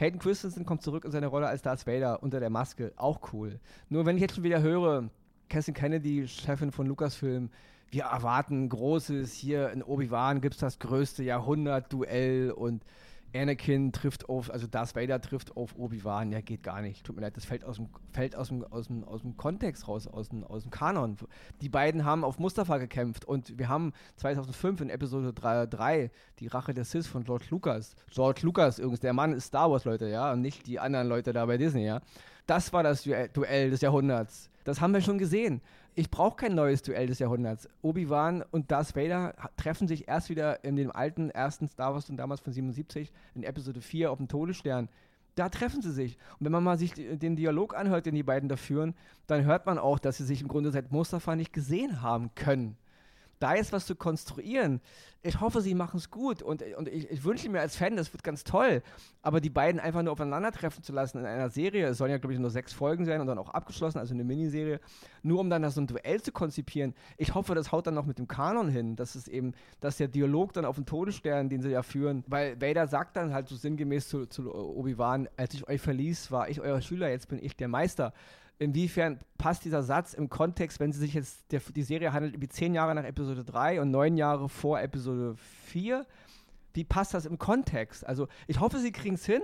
Hayden 0.00 0.18
Christensen 0.18 0.64
kommt 0.64 0.82
zurück 0.82 1.04
in 1.04 1.10
seine 1.10 1.26
Rolle 1.26 1.46
als 1.46 1.60
Darth 1.60 1.86
Vader 1.86 2.22
unter 2.22 2.40
der 2.40 2.48
Maske. 2.48 2.92
Auch 2.96 3.32
cool. 3.32 3.60
Nur 3.90 4.06
wenn 4.06 4.16
ich 4.16 4.22
jetzt 4.22 4.34
schon 4.34 4.44
wieder 4.44 4.62
höre, 4.62 5.10
Cassie 5.50 5.72
Kennedy, 5.72 6.26
Chefin 6.26 6.72
von 6.72 6.86
Lucasfilm, 6.86 7.50
wir 7.90 8.04
erwarten 8.04 8.68
Großes, 8.68 9.32
hier 9.34 9.70
in 9.70 9.82
Obi-Wan 9.82 10.40
gibt 10.40 10.54
es 10.54 10.60
das 10.60 10.78
größte 10.78 11.22
Jahrhundert-Duell 11.22 12.52
und 12.52 12.84
Anakin 13.34 13.92
trifft 13.92 14.28
auf, 14.28 14.50
also 14.50 14.66
Darth 14.66 14.94
Vader 14.96 15.20
trifft 15.20 15.56
auf 15.56 15.76
Obi-Wan, 15.76 16.32
ja, 16.32 16.40
geht 16.40 16.62
gar 16.62 16.82
nicht. 16.82 17.04
Tut 17.04 17.16
mir 17.16 17.22
leid, 17.22 17.36
das 17.36 17.44
fällt 17.44 17.64
aus 17.64 17.76
dem, 17.76 17.88
fällt 18.12 18.34
aus 18.36 18.48
dem, 18.48 18.64
aus 18.64 18.88
dem, 18.88 19.04
aus 19.04 19.22
dem 19.22 19.36
Kontext 19.36 19.88
raus, 19.88 20.06
aus 20.06 20.28
dem, 20.30 20.44
aus 20.44 20.62
dem 20.62 20.70
Kanon. 20.70 21.16
Die 21.60 21.68
beiden 21.68 22.04
haben 22.04 22.24
auf 22.24 22.38
Mustafa 22.38 22.78
gekämpft 22.78 23.24
und 23.24 23.58
wir 23.58 23.68
haben 23.68 23.92
2005 24.16 24.80
in 24.80 24.90
Episode 24.90 25.32
3, 25.32 25.66
3 25.66 26.10
die 26.38 26.46
Rache 26.48 26.74
der 26.74 26.84
Sith 26.84 27.06
von 27.06 27.24
George 27.24 27.46
Lucas. 27.50 27.94
George 28.10 28.40
Lucas, 28.42 28.78
übrigens, 28.78 29.00
der 29.00 29.12
Mann 29.12 29.32
ist 29.32 29.46
Star 29.46 29.70
Wars, 29.70 29.84
Leute, 29.84 30.08
ja, 30.08 30.32
und 30.32 30.40
nicht 30.40 30.66
die 30.66 30.78
anderen 30.80 31.08
Leute 31.08 31.32
da 31.32 31.46
bei 31.46 31.56
Disney, 31.56 31.86
ja. 31.86 32.00
Das 32.46 32.72
war 32.72 32.82
das 32.82 33.04
Duell 33.32 33.70
des 33.70 33.80
Jahrhunderts. 33.80 34.50
Das 34.64 34.80
haben 34.80 34.92
wir 34.92 35.00
schon 35.00 35.18
gesehen 35.18 35.60
ich 35.94 36.10
brauche 36.10 36.36
kein 36.36 36.54
neues 36.54 36.82
Duell 36.82 37.06
des 37.06 37.18
Jahrhunderts. 37.18 37.68
Obi-Wan 37.82 38.44
und 38.50 38.70
Darth 38.70 38.96
Vader 38.96 39.34
treffen 39.56 39.88
sich 39.88 40.08
erst 40.08 40.30
wieder 40.30 40.64
in 40.64 40.76
dem 40.76 40.90
alten 40.90 41.30
ersten 41.30 41.68
Star 41.68 41.94
Wars 41.94 42.08
und 42.08 42.16
damals 42.16 42.40
von 42.40 42.52
77 42.52 43.12
in 43.34 43.42
Episode 43.42 43.80
4 43.80 44.10
auf 44.10 44.18
dem 44.18 44.28
Todesstern. 44.28 44.88
Da 45.34 45.48
treffen 45.48 45.82
sie 45.82 45.92
sich. 45.92 46.16
Und 46.38 46.46
wenn 46.46 46.52
man 46.52 46.64
mal 46.64 46.78
sich 46.78 46.94
den 46.94 47.36
Dialog 47.36 47.74
anhört, 47.74 48.06
den 48.06 48.14
die 48.14 48.22
beiden 48.22 48.48
da 48.48 48.56
führen, 48.56 48.94
dann 49.26 49.44
hört 49.44 49.66
man 49.66 49.78
auch, 49.78 49.98
dass 49.98 50.18
sie 50.18 50.24
sich 50.24 50.42
im 50.42 50.48
Grunde 50.48 50.70
seit 50.70 50.92
Mustafa 50.92 51.36
nicht 51.36 51.52
gesehen 51.52 52.02
haben 52.02 52.34
können 52.34 52.76
da 53.40 53.54
ist 53.54 53.72
was 53.72 53.86
zu 53.86 53.96
konstruieren. 53.96 54.80
Ich 55.22 55.40
hoffe, 55.40 55.60
sie 55.60 55.74
machen 55.74 55.98
es 55.98 56.10
gut 56.10 56.40
und, 56.40 56.62
und 56.78 56.88
ich, 56.88 57.10
ich, 57.10 57.24
wünsche 57.24 57.50
mir 57.50 57.60
als 57.60 57.76
Fan, 57.76 57.94
das 57.94 58.10
wird 58.14 58.24
ganz 58.24 58.42
toll, 58.42 58.82
aber 59.20 59.42
die 59.42 59.50
beiden 59.50 59.78
einfach 59.78 60.02
nur 60.02 60.12
aufeinandertreffen 60.12 60.82
zu 60.82 60.92
lassen 60.92 61.18
in 61.18 61.26
einer 61.26 61.50
Serie, 61.50 61.88
es 61.88 61.98
sollen 61.98 62.10
ja, 62.10 62.16
glaube 62.16 62.32
ich, 62.32 62.38
nur 62.38 62.48
sechs 62.48 62.72
Folgen 62.72 63.04
sein 63.04 63.20
und 63.20 63.26
dann 63.26 63.36
auch 63.36 63.50
abgeschlossen, 63.50 63.98
also 63.98 64.14
eine 64.14 64.24
Miniserie, 64.24 64.80
nur 65.22 65.40
um 65.40 65.50
dann 65.50 65.68
so 65.70 65.80
ein 65.80 65.86
Duell 65.86 66.22
zu 66.22 66.32
konzipieren. 66.32 66.94
Ich 67.18 67.34
hoffe, 67.34 67.54
das 67.54 67.70
haut 67.70 67.86
dann 67.86 67.94
noch 67.94 68.06
mit 68.06 68.18
dem 68.18 68.28
Kanon 68.28 68.70
hin, 68.70 68.96
dass 68.96 69.14
es 69.14 69.28
eben, 69.28 69.52
dass 69.80 69.98
der 69.98 70.08
Dialog 70.08 70.54
dann 70.54 70.64
auf 70.64 70.76
den 70.76 70.86
Todesstern, 70.86 71.50
den 71.50 71.60
sie 71.60 71.70
ja 71.70 71.82
führen, 71.82 72.24
weil 72.26 72.58
Vader 72.58 72.86
sagt 72.86 73.16
dann 73.16 73.34
halt 73.34 73.48
so 73.48 73.56
sinngemäß 73.56 74.08
zu, 74.08 74.24
zu 74.24 74.54
Obi-Wan, 74.54 75.28
als 75.36 75.52
ich 75.52 75.68
euch 75.68 75.82
verließ, 75.82 76.30
war 76.30 76.48
ich 76.48 76.62
euer 76.62 76.80
Schüler, 76.80 77.10
jetzt 77.10 77.28
bin 77.28 77.38
ich 77.42 77.56
der 77.56 77.68
Meister 77.68 78.14
inwiefern 78.60 79.18
passt 79.38 79.64
dieser 79.64 79.82
Satz 79.82 80.14
im 80.14 80.28
Kontext, 80.28 80.78
wenn 80.80 80.92
sie 80.92 81.00
sich 81.00 81.14
jetzt, 81.14 81.50
der, 81.50 81.60
die 81.74 81.82
Serie 81.82 82.12
handelt 82.12 82.34
über 82.34 82.48
zehn 82.48 82.74
Jahre 82.74 82.94
nach 82.94 83.04
Episode 83.04 83.42
3 83.42 83.80
und 83.80 83.90
neun 83.90 84.16
Jahre 84.16 84.48
vor 84.48 84.80
Episode 84.80 85.34
4, 85.64 86.06
wie 86.74 86.84
passt 86.84 87.14
das 87.14 87.24
im 87.24 87.38
Kontext? 87.38 88.06
Also 88.06 88.28
ich 88.46 88.60
hoffe, 88.60 88.78
sie 88.78 88.92
kriegen 88.92 89.14
es 89.14 89.24
hin. 89.24 89.42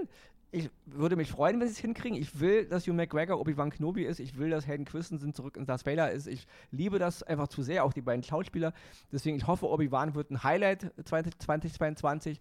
Ich 0.52 0.70
würde 0.84 1.16
mich 1.16 1.30
freuen, 1.30 1.58
wenn 1.58 1.66
sie 1.66 1.72
es 1.72 1.80
hinkriegen. 1.80 2.16
Ich 2.16 2.38
will, 2.38 2.66
dass 2.66 2.86
Hugh 2.86 2.94
McGregor 2.94 3.40
Obi-Wan 3.40 3.70
Kenobi 3.70 4.04
ist. 4.04 4.20
Ich 4.20 4.38
will, 4.38 4.50
dass 4.50 4.66
Hayden 4.66 4.84
Christensen 4.84 5.34
zurück 5.34 5.56
in 5.56 5.66
Darth 5.66 5.86
Vader 5.86 6.12
ist. 6.12 6.28
Ich 6.28 6.46
liebe 6.70 6.98
das 6.98 7.22
einfach 7.22 7.48
zu 7.48 7.62
sehr, 7.62 7.84
auch 7.84 7.92
die 7.92 8.02
beiden 8.02 8.22
Schauspieler. 8.22 8.72
Deswegen, 9.10 9.36
ich 9.36 9.46
hoffe, 9.46 9.68
Obi-Wan 9.68 10.14
wird 10.14 10.30
ein 10.30 10.44
Highlight 10.44 10.92
2022. 11.04 12.38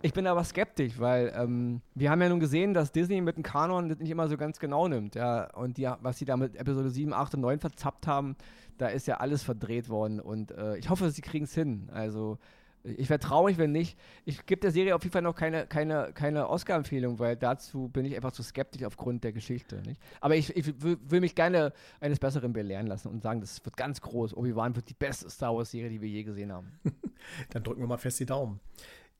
Ich 0.00 0.12
bin 0.12 0.28
aber 0.28 0.44
skeptisch, 0.44 0.98
weil 0.98 1.32
ähm, 1.34 1.80
wir 1.94 2.10
haben 2.10 2.22
ja 2.22 2.28
nun 2.28 2.38
gesehen, 2.38 2.72
dass 2.72 2.92
Disney 2.92 3.20
mit 3.20 3.36
dem 3.36 3.42
Kanon 3.42 3.88
das 3.88 3.98
nicht 3.98 4.10
immer 4.10 4.28
so 4.28 4.36
ganz 4.36 4.60
genau 4.60 4.86
nimmt. 4.86 5.16
Ja? 5.16 5.52
Und 5.54 5.76
die, 5.76 5.90
was 6.00 6.18
sie 6.18 6.24
da 6.24 6.36
mit 6.36 6.54
Episode 6.54 6.90
7, 6.90 7.12
8 7.12 7.34
und 7.34 7.40
9 7.40 7.58
verzappt 7.58 8.06
haben, 8.06 8.36
da 8.78 8.86
ist 8.86 9.08
ja 9.08 9.16
alles 9.16 9.42
verdreht 9.42 9.88
worden. 9.88 10.20
Und 10.20 10.52
äh, 10.52 10.76
ich 10.76 10.88
hoffe, 10.88 11.10
sie 11.10 11.20
kriegen 11.20 11.44
es 11.46 11.54
hin. 11.54 11.88
Also 11.92 12.38
ich 12.84 13.10
wäre 13.10 13.18
traurig, 13.18 13.58
wenn 13.58 13.72
nicht. 13.72 13.98
Ich 14.24 14.46
gebe 14.46 14.60
der 14.60 14.70
Serie 14.70 14.94
auf 14.94 15.02
jeden 15.02 15.12
Fall 15.12 15.22
noch 15.22 15.34
keine, 15.34 15.66
keine, 15.66 16.12
keine 16.14 16.48
Oscar-Empfehlung, 16.48 17.18
weil 17.18 17.36
dazu 17.36 17.88
bin 17.88 18.04
ich 18.04 18.14
einfach 18.14 18.32
zu 18.32 18.44
skeptisch 18.44 18.84
aufgrund 18.84 19.24
der 19.24 19.32
Geschichte. 19.32 19.82
Nicht? 19.84 20.00
Aber 20.20 20.36
ich, 20.36 20.56
ich 20.56 20.80
will, 20.80 21.20
mich 21.20 21.34
gerne 21.34 21.72
eines 22.00 22.20
Besseren 22.20 22.52
belehren 22.52 22.86
lassen 22.86 23.08
und 23.08 23.22
sagen, 23.22 23.40
das 23.40 23.64
wird 23.64 23.76
ganz 23.76 24.00
groß. 24.00 24.36
Obi-Wan 24.36 24.76
wird 24.76 24.88
die 24.88 24.94
beste 24.94 25.28
Star 25.28 25.56
Wars-Serie, 25.56 25.90
die 25.90 26.00
wir 26.00 26.08
je 26.08 26.22
gesehen 26.22 26.52
haben. 26.52 26.78
Dann 27.50 27.64
drücken 27.64 27.80
wir 27.80 27.88
mal 27.88 27.98
fest 27.98 28.20
die 28.20 28.26
Daumen. 28.26 28.60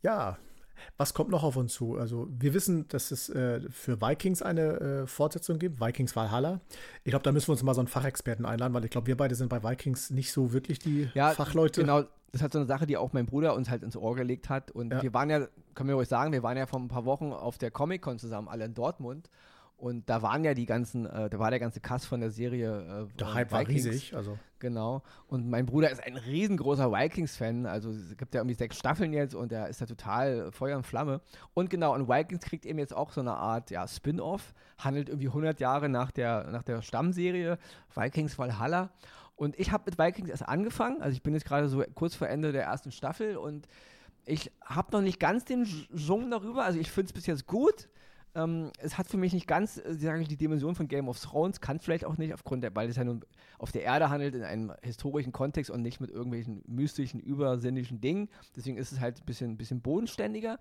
Ja, 0.03 0.39
was 0.97 1.15
kommt 1.15 1.31
noch 1.31 1.43
auf 1.43 1.57
uns 1.57 1.73
zu? 1.73 1.97
Also, 1.97 2.29
wir 2.31 2.55
wissen, 2.55 2.89
dass 2.89 3.11
es 3.11 3.29
äh, 3.29 3.61
für 3.71 4.01
Vikings 4.01 4.43
eine 4.43 4.81
äh, 4.81 5.07
Fortsetzung 5.07 5.59
gibt, 5.59 5.81
Vikings 5.81 6.15
Valhalla. 6.17 6.61
Ich 7.05 7.11
glaube, 7.11 7.23
da 7.23 7.33
müssen 7.33 7.49
wir 7.49 7.53
uns 7.53 7.63
mal 7.63 7.75
so 7.75 7.81
einen 7.81 7.89
Fachexperten 7.89 8.47
einladen, 8.47 8.75
weil 8.75 8.85
ich 8.85 8.91
glaube, 8.91 9.07
wir 9.07 9.17
beide 9.17 9.35
sind 9.35 9.49
bei 9.49 9.63
Vikings 9.63 10.11
nicht 10.11 10.33
so 10.33 10.53
wirklich 10.53 10.79
die 10.79 11.09
ja, 11.15 11.31
Fachleute. 11.31 11.81
Genau, 11.81 12.05
das 12.33 12.43
hat 12.43 12.53
so 12.53 12.59
eine 12.59 12.67
Sache, 12.67 12.87
die 12.87 12.97
auch 12.97 13.13
mein 13.13 13.27
Bruder 13.27 13.55
uns 13.55 13.71
halt 13.71 13.83
ins 13.83 13.97
Ohr 13.97 14.15
gelegt 14.15 14.49
hat. 14.49 14.71
Und 14.71 14.93
ja. 14.93 15.03
wir 15.03 15.15
waren 15.15 15.31
ja, 15.31 15.47
können 15.75 15.89
wir 15.89 15.97
euch 15.97 16.09
sagen, 16.09 16.33
wir 16.33 16.43
waren 16.43 16.57
ja 16.57 16.67
vor 16.67 16.81
ein 16.81 16.89
paar 16.89 17.05
Wochen 17.05 17.33
auf 17.33 17.59
der 17.59 17.71
Comic-Con 17.71 18.19
zusammen, 18.19 18.49
alle 18.49 18.65
in 18.65 18.75
Dortmund. 18.75 19.31
Und 19.79 20.11
da 20.11 20.23
waren 20.23 20.43
ja 20.43 20.55
die 20.55 20.67
ganzen, 20.67 21.07
äh, 21.07 21.31
da 21.31 21.39
war 21.39 21.51
der 21.51 21.61
ganze 21.61 21.79
Cast 21.81 22.07
von 22.07 22.19
der 22.19 22.33
Serie. 22.33 23.07
Äh, 23.09 23.17
der 23.17 23.33
Hype 23.33 23.53
Vikings. 23.53 23.85
war 23.85 23.93
riesig, 23.93 24.17
also. 24.17 24.37
Genau. 24.59 25.05
Und 25.29 25.49
mein 25.49 25.67
Bruder 25.67 25.89
ist 25.89 26.03
ein 26.03 26.17
riesengroßer 26.17 26.91
Vikings-Fan. 26.91 27.65
Also 27.65 27.91
es 27.91 28.17
gibt 28.17 28.35
ja 28.35 28.41
irgendwie 28.41 28.57
sechs 28.57 28.77
Staffeln 28.77 29.13
jetzt 29.13 29.37
und 29.37 29.53
er 29.53 29.69
ist 29.69 29.81
da 29.81 29.87
total 29.87 30.51
Feuer 30.51 30.77
und 30.77 30.85
Flamme. 30.85 31.21
Und 31.55 31.71
genau, 31.71 31.95
und 31.95 32.09
Vikings 32.09 32.45
kriegt 32.45 32.67
eben 32.67 32.81
jetzt 32.81 32.93
auch 32.93 33.13
so 33.13 33.21
eine 33.21 33.35
Art 33.35 33.71
ja, 33.71 33.87
Spin-off, 33.87 34.53
handelt 34.79 35.09
irgendwie 35.09 35.29
100 35.29 35.61
Jahre 35.61 35.89
nach 35.89 36.11
der, 36.11 36.49
nach 36.51 36.65
der 36.65 36.83
Stammserie 36.83 37.57
Vikings 37.95 38.37
Valhalla. 38.37 38.91
Und 39.37 39.57
ich 39.61 39.71
habe 39.71 39.85
mit 39.87 39.97
Vikings 39.97 40.29
erst 40.29 40.49
angefangen. 40.49 41.01
Also 41.03 41.15
ich 41.15 41.23
bin 41.23 41.35
jetzt 41.35 41.47
gerade 41.47 41.69
so 41.69 41.85
kurz 41.95 42.17
vor 42.17 42.29
Ende 42.29 42.51
der 42.51 42.65
ersten 42.65 42.91
Staffel 42.91 43.37
und 43.37 43.69
ich 44.27 44.51
habe 44.65 44.91
noch 44.91 45.03
nicht 45.03 45.21
ganz 45.21 45.45
den 45.45 45.65
Jung 45.95 46.33
darüber. 46.33 46.65
Also 46.65 46.81
ich 46.81 46.91
finde 46.91 47.07
es 47.07 47.13
bis 47.13 47.27
jetzt 47.27 47.47
gut. 47.47 47.89
Ähm, 48.39 48.71
es 48.79 48.97
hat 48.97 49.09
für 49.09 49.17
mich 49.17 49.33
nicht 49.33 49.49
ganz, 49.49 49.79
äh, 49.79 49.95
sage 49.95 50.23
ich, 50.23 50.29
die 50.29 50.37
Dimension 50.37 50.75
von 50.77 50.87
Game 50.87 51.09
of 51.09 51.21
Thrones, 51.21 51.61
kann 51.61 51.81
vielleicht 51.81 52.05
auch 52.05 52.17
nicht, 52.19 52.33
aufgrund 52.33 52.63
der, 52.63 52.75
weil 52.77 52.89
es 52.89 52.97
ja 52.97 53.03
nun 53.03 53.25
auf 53.59 53.73
der 53.73 53.83
Erde 53.83 54.11
handelt, 54.11 54.35
in 54.37 54.45
einem 54.45 54.73
historischen 54.83 55.33
Kontext 55.33 55.71
und 55.71 55.83
nicht 55.83 56.01
mit 56.01 56.11
irgendwelchen 56.11 56.63
mystischen, 56.67 57.19
übersinnlichen 57.19 58.01
Dingen. 58.01 58.29
Deswegen 58.55 58.77
ist 58.77 58.93
es 58.93 59.01
halt 59.01 59.21
ein 59.21 59.27
bisschen, 59.27 59.57
bisschen 59.57 59.81
bodenständiger. 59.81 60.61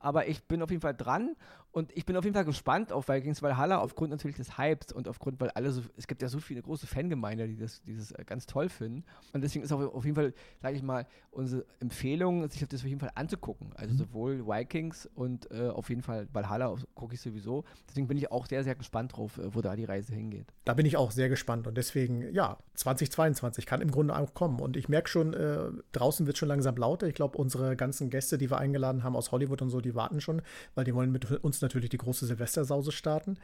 Aber 0.00 0.26
ich 0.26 0.42
bin 0.44 0.62
auf 0.62 0.70
jeden 0.70 0.80
Fall 0.80 0.94
dran 0.94 1.36
und 1.72 1.96
ich 1.96 2.04
bin 2.04 2.16
auf 2.16 2.24
jeden 2.24 2.34
Fall 2.34 2.44
gespannt 2.44 2.92
auf 2.92 3.08
Vikings 3.08 3.42
Valhalla, 3.42 3.78
aufgrund 3.78 4.10
natürlich 4.10 4.36
des 4.36 4.58
Hypes 4.58 4.92
und 4.92 5.06
aufgrund, 5.06 5.40
weil 5.40 5.50
alle 5.50 5.70
so, 5.70 5.82
es 5.96 6.08
gibt 6.08 6.20
ja 6.20 6.28
so 6.28 6.40
viele 6.40 6.62
große 6.62 6.86
Fangemeinde, 6.86 7.46
die 7.46 7.56
das 7.56 7.82
dieses 7.82 8.10
äh, 8.10 8.24
ganz 8.24 8.46
toll 8.46 8.68
finden. 8.68 9.04
Und 9.32 9.42
deswegen 9.42 9.64
ist 9.64 9.70
auch 9.72 9.80
auf 9.80 10.04
jeden 10.04 10.16
Fall, 10.16 10.34
sage 10.60 10.76
ich 10.76 10.82
mal, 10.82 11.06
unsere 11.30 11.64
Empfehlung, 11.78 12.48
sich 12.50 12.66
das 12.66 12.80
auf 12.80 12.86
jeden 12.86 12.98
Fall 12.98 13.12
anzugucken. 13.14 13.70
Also 13.76 13.94
mhm. 13.94 13.98
sowohl 13.98 14.46
Vikings 14.46 15.08
und 15.14 15.48
äh, 15.52 15.68
auf 15.68 15.90
jeden 15.90 16.02
Fall 16.02 16.26
Valhalla 16.32 16.74
gucke 16.94 17.14
ich 17.14 17.20
sowieso. 17.20 17.64
Deswegen 17.88 18.08
bin 18.08 18.16
ich 18.16 18.32
auch 18.32 18.46
sehr, 18.46 18.64
sehr 18.64 18.74
gespannt 18.74 19.16
drauf, 19.16 19.38
äh, 19.38 19.54
wo 19.54 19.60
da 19.60 19.76
die 19.76 19.84
Reise 19.84 20.12
hingeht. 20.12 20.46
Da 20.64 20.74
bin 20.74 20.86
ich 20.86 20.96
auch 20.96 21.12
sehr 21.12 21.28
gespannt 21.28 21.68
und 21.68 21.76
deswegen, 21.76 22.32
ja, 22.34 22.58
2022 22.74 23.64
kann 23.66 23.80
im 23.80 23.92
Grunde 23.92 24.16
auch 24.16 24.34
kommen. 24.34 24.58
Und 24.58 24.76
ich 24.76 24.88
merke 24.88 25.08
schon, 25.08 25.34
äh, 25.34 25.70
draußen 25.92 26.26
wird 26.26 26.36
schon 26.36 26.48
langsam 26.48 26.74
lauter. 26.76 27.06
Ich 27.06 27.14
glaube, 27.14 27.38
unsere 27.38 27.76
ganzen 27.76 28.10
Gäste, 28.10 28.38
die 28.38 28.50
wir 28.50 28.58
eingeladen 28.58 29.04
haben 29.04 29.14
aus 29.14 29.30
Hollywood 29.30 29.62
und 29.62 29.70
so, 29.70 29.80
die 29.80 29.89
die 29.90 29.94
warten 29.94 30.20
schon, 30.20 30.42
weil 30.74 30.84
die 30.84 30.94
wollen 30.94 31.12
mit 31.12 31.30
uns 31.44 31.60
natürlich 31.60 31.90
die 31.90 31.98
große 31.98 32.26
Silvestersause 32.26 32.92
starten. 32.92 33.38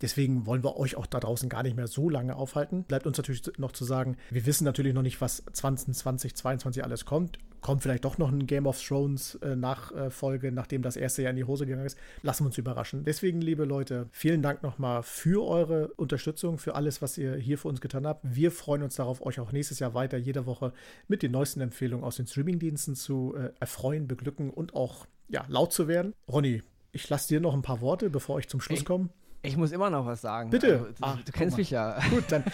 Deswegen 0.00 0.46
wollen 0.46 0.62
wir 0.62 0.76
euch 0.76 0.96
auch 0.96 1.06
da 1.06 1.18
draußen 1.18 1.48
gar 1.48 1.62
nicht 1.62 1.76
mehr 1.76 1.88
so 1.88 2.08
lange 2.08 2.36
aufhalten. 2.36 2.84
Bleibt 2.84 3.06
uns 3.06 3.18
natürlich 3.18 3.42
noch 3.58 3.72
zu 3.72 3.84
sagen, 3.84 4.16
wir 4.30 4.46
wissen 4.46 4.64
natürlich 4.64 4.94
noch 4.94 5.02
nicht, 5.02 5.20
was 5.20 5.42
2020, 5.52 6.34
2022 6.36 6.84
alles 6.84 7.04
kommt. 7.04 7.38
Kommt 7.60 7.82
vielleicht 7.82 8.04
doch 8.04 8.18
noch 8.18 8.30
ein 8.30 8.46
Game 8.46 8.66
of 8.66 8.80
Thrones 8.80 9.34
äh, 9.36 9.56
Nachfolge, 9.56 10.52
nachdem 10.52 10.82
das 10.82 10.96
erste 10.96 11.22
Jahr 11.22 11.30
in 11.30 11.36
die 11.36 11.44
Hose 11.44 11.66
gegangen 11.66 11.86
ist. 11.86 11.98
Lassen 12.22 12.44
wir 12.44 12.46
uns 12.46 12.58
überraschen. 12.58 13.04
Deswegen, 13.04 13.40
liebe 13.40 13.64
Leute, 13.64 14.08
vielen 14.12 14.42
Dank 14.42 14.62
nochmal 14.62 15.02
für 15.02 15.44
eure 15.44 15.88
Unterstützung, 15.94 16.58
für 16.58 16.76
alles, 16.76 17.02
was 17.02 17.18
ihr 17.18 17.34
hier 17.34 17.58
für 17.58 17.66
uns 17.66 17.80
getan 17.80 18.06
habt. 18.06 18.22
Wir 18.22 18.52
freuen 18.52 18.84
uns 18.84 18.94
darauf, 18.94 19.26
euch 19.26 19.40
auch 19.40 19.50
nächstes 19.50 19.80
Jahr 19.80 19.94
weiter 19.94 20.18
jede 20.18 20.46
Woche 20.46 20.72
mit 21.08 21.24
den 21.24 21.32
neuesten 21.32 21.60
Empfehlungen 21.60 22.04
aus 22.04 22.16
den 22.16 22.28
Streamingdiensten 22.28 22.94
zu 22.94 23.34
äh, 23.36 23.50
erfreuen, 23.58 24.06
beglücken 24.06 24.50
und 24.50 24.74
auch 24.74 25.06
ja, 25.28 25.44
laut 25.48 25.72
zu 25.72 25.88
werden. 25.88 26.14
Ronny, 26.30 26.62
ich 26.92 27.08
lasse 27.08 27.28
dir 27.28 27.40
noch 27.40 27.54
ein 27.54 27.62
paar 27.62 27.80
Worte, 27.80 28.10
bevor 28.10 28.38
ich 28.38 28.48
zum 28.48 28.60
Schluss 28.60 28.84
komme. 28.84 29.10
Ich 29.48 29.56
muss 29.56 29.72
immer 29.72 29.88
noch 29.88 30.04
was 30.04 30.20
sagen. 30.20 30.50
Bitte. 30.50 30.74
Also, 30.74 30.84
du, 30.84 30.94
Ach, 31.00 31.16
du 31.24 31.32
kennst 31.32 31.56
mich 31.56 31.70
ja. 31.70 31.98
Gut, 32.10 32.24
dann 32.28 32.44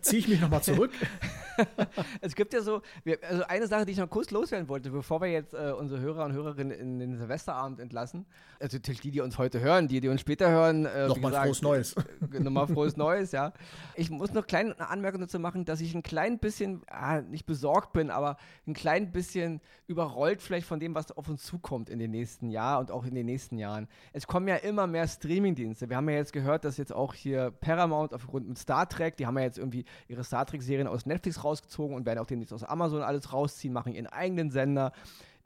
ziehe 0.00 0.20
ich 0.20 0.28
mich 0.28 0.40
nochmal 0.40 0.62
zurück. 0.62 0.92
es 2.20 2.34
gibt 2.34 2.52
ja 2.52 2.60
so, 2.60 2.82
wir, 3.02 3.18
also 3.28 3.42
eine 3.44 3.66
Sache, 3.66 3.84
die 3.84 3.92
ich 3.92 3.98
noch 3.98 4.08
kurz 4.08 4.30
loswerden 4.30 4.68
wollte, 4.68 4.90
bevor 4.90 5.20
wir 5.20 5.28
jetzt 5.28 5.54
äh, 5.54 5.72
unsere 5.76 6.00
Hörer 6.00 6.24
und 6.24 6.32
Hörerinnen 6.32 6.78
in 6.78 6.98
den 6.98 7.16
Silvesterabend 7.16 7.80
entlassen. 7.80 8.26
Also 8.60 8.76
natürlich 8.76 9.00
die, 9.00 9.10
die 9.10 9.20
uns 9.20 9.38
heute 9.38 9.60
hören, 9.60 9.88
die, 9.88 10.00
die 10.00 10.08
uns 10.08 10.20
später 10.20 10.48
hören. 10.50 10.86
Äh, 10.86 11.08
nochmal 11.08 11.32
gesagt, 11.32 11.46
frohes 11.46 11.62
Neues. 11.62 11.94
Äh, 12.32 12.40
nochmal 12.40 12.68
frohes 12.68 12.96
Neues, 12.96 13.32
ja. 13.32 13.52
Ich 13.96 14.10
muss 14.10 14.32
noch 14.32 14.46
kleine 14.46 14.78
Anmerkung 14.78 15.20
dazu 15.20 15.38
machen, 15.40 15.64
dass 15.64 15.80
ich 15.80 15.94
ein 15.94 16.02
klein 16.02 16.38
bisschen, 16.38 16.82
ah, 16.88 17.22
nicht 17.22 17.46
besorgt 17.46 17.92
bin, 17.92 18.10
aber 18.10 18.36
ein 18.66 18.74
klein 18.74 19.10
bisschen 19.10 19.60
überrollt 19.86 20.42
vielleicht 20.42 20.66
von 20.66 20.80
dem, 20.80 20.94
was 20.94 21.12
auf 21.12 21.28
uns 21.28 21.44
zukommt 21.44 21.90
in 21.90 21.98
den 21.98 22.10
nächsten 22.10 22.50
Jahren 22.50 22.80
und 22.80 22.90
auch 22.90 23.04
in 23.04 23.14
den 23.14 23.26
nächsten 23.26 23.58
Jahren. 23.58 23.88
Es 24.12 24.26
kommen 24.26 24.48
ja 24.48 24.56
immer 24.56 24.86
mehr 24.86 25.06
Streamingdienste. 25.06 25.88
Wir 25.88 25.96
haben 25.96 26.08
ja 26.08 26.16
jetzt 26.16 26.32
gehört, 26.36 26.64
dass 26.64 26.76
jetzt 26.76 26.92
auch 26.92 27.14
hier 27.14 27.50
Paramount 27.50 28.12
aufgrund 28.12 28.46
mit 28.46 28.58
Star 28.58 28.86
Trek, 28.86 29.16
die 29.16 29.26
haben 29.26 29.38
ja 29.38 29.44
jetzt 29.44 29.56
irgendwie 29.56 29.86
ihre 30.06 30.22
Star 30.22 30.44
Trek-Serien 30.44 30.86
aus 30.86 31.06
Netflix 31.06 31.42
rausgezogen 31.42 31.96
und 31.96 32.04
werden 32.04 32.18
auch 32.18 32.26
demnächst 32.26 32.52
aus 32.52 32.62
Amazon 32.62 33.02
alles 33.02 33.32
rausziehen, 33.32 33.72
machen 33.72 33.94
ihren 33.94 34.06
eigenen 34.06 34.50
Sender 34.50 34.92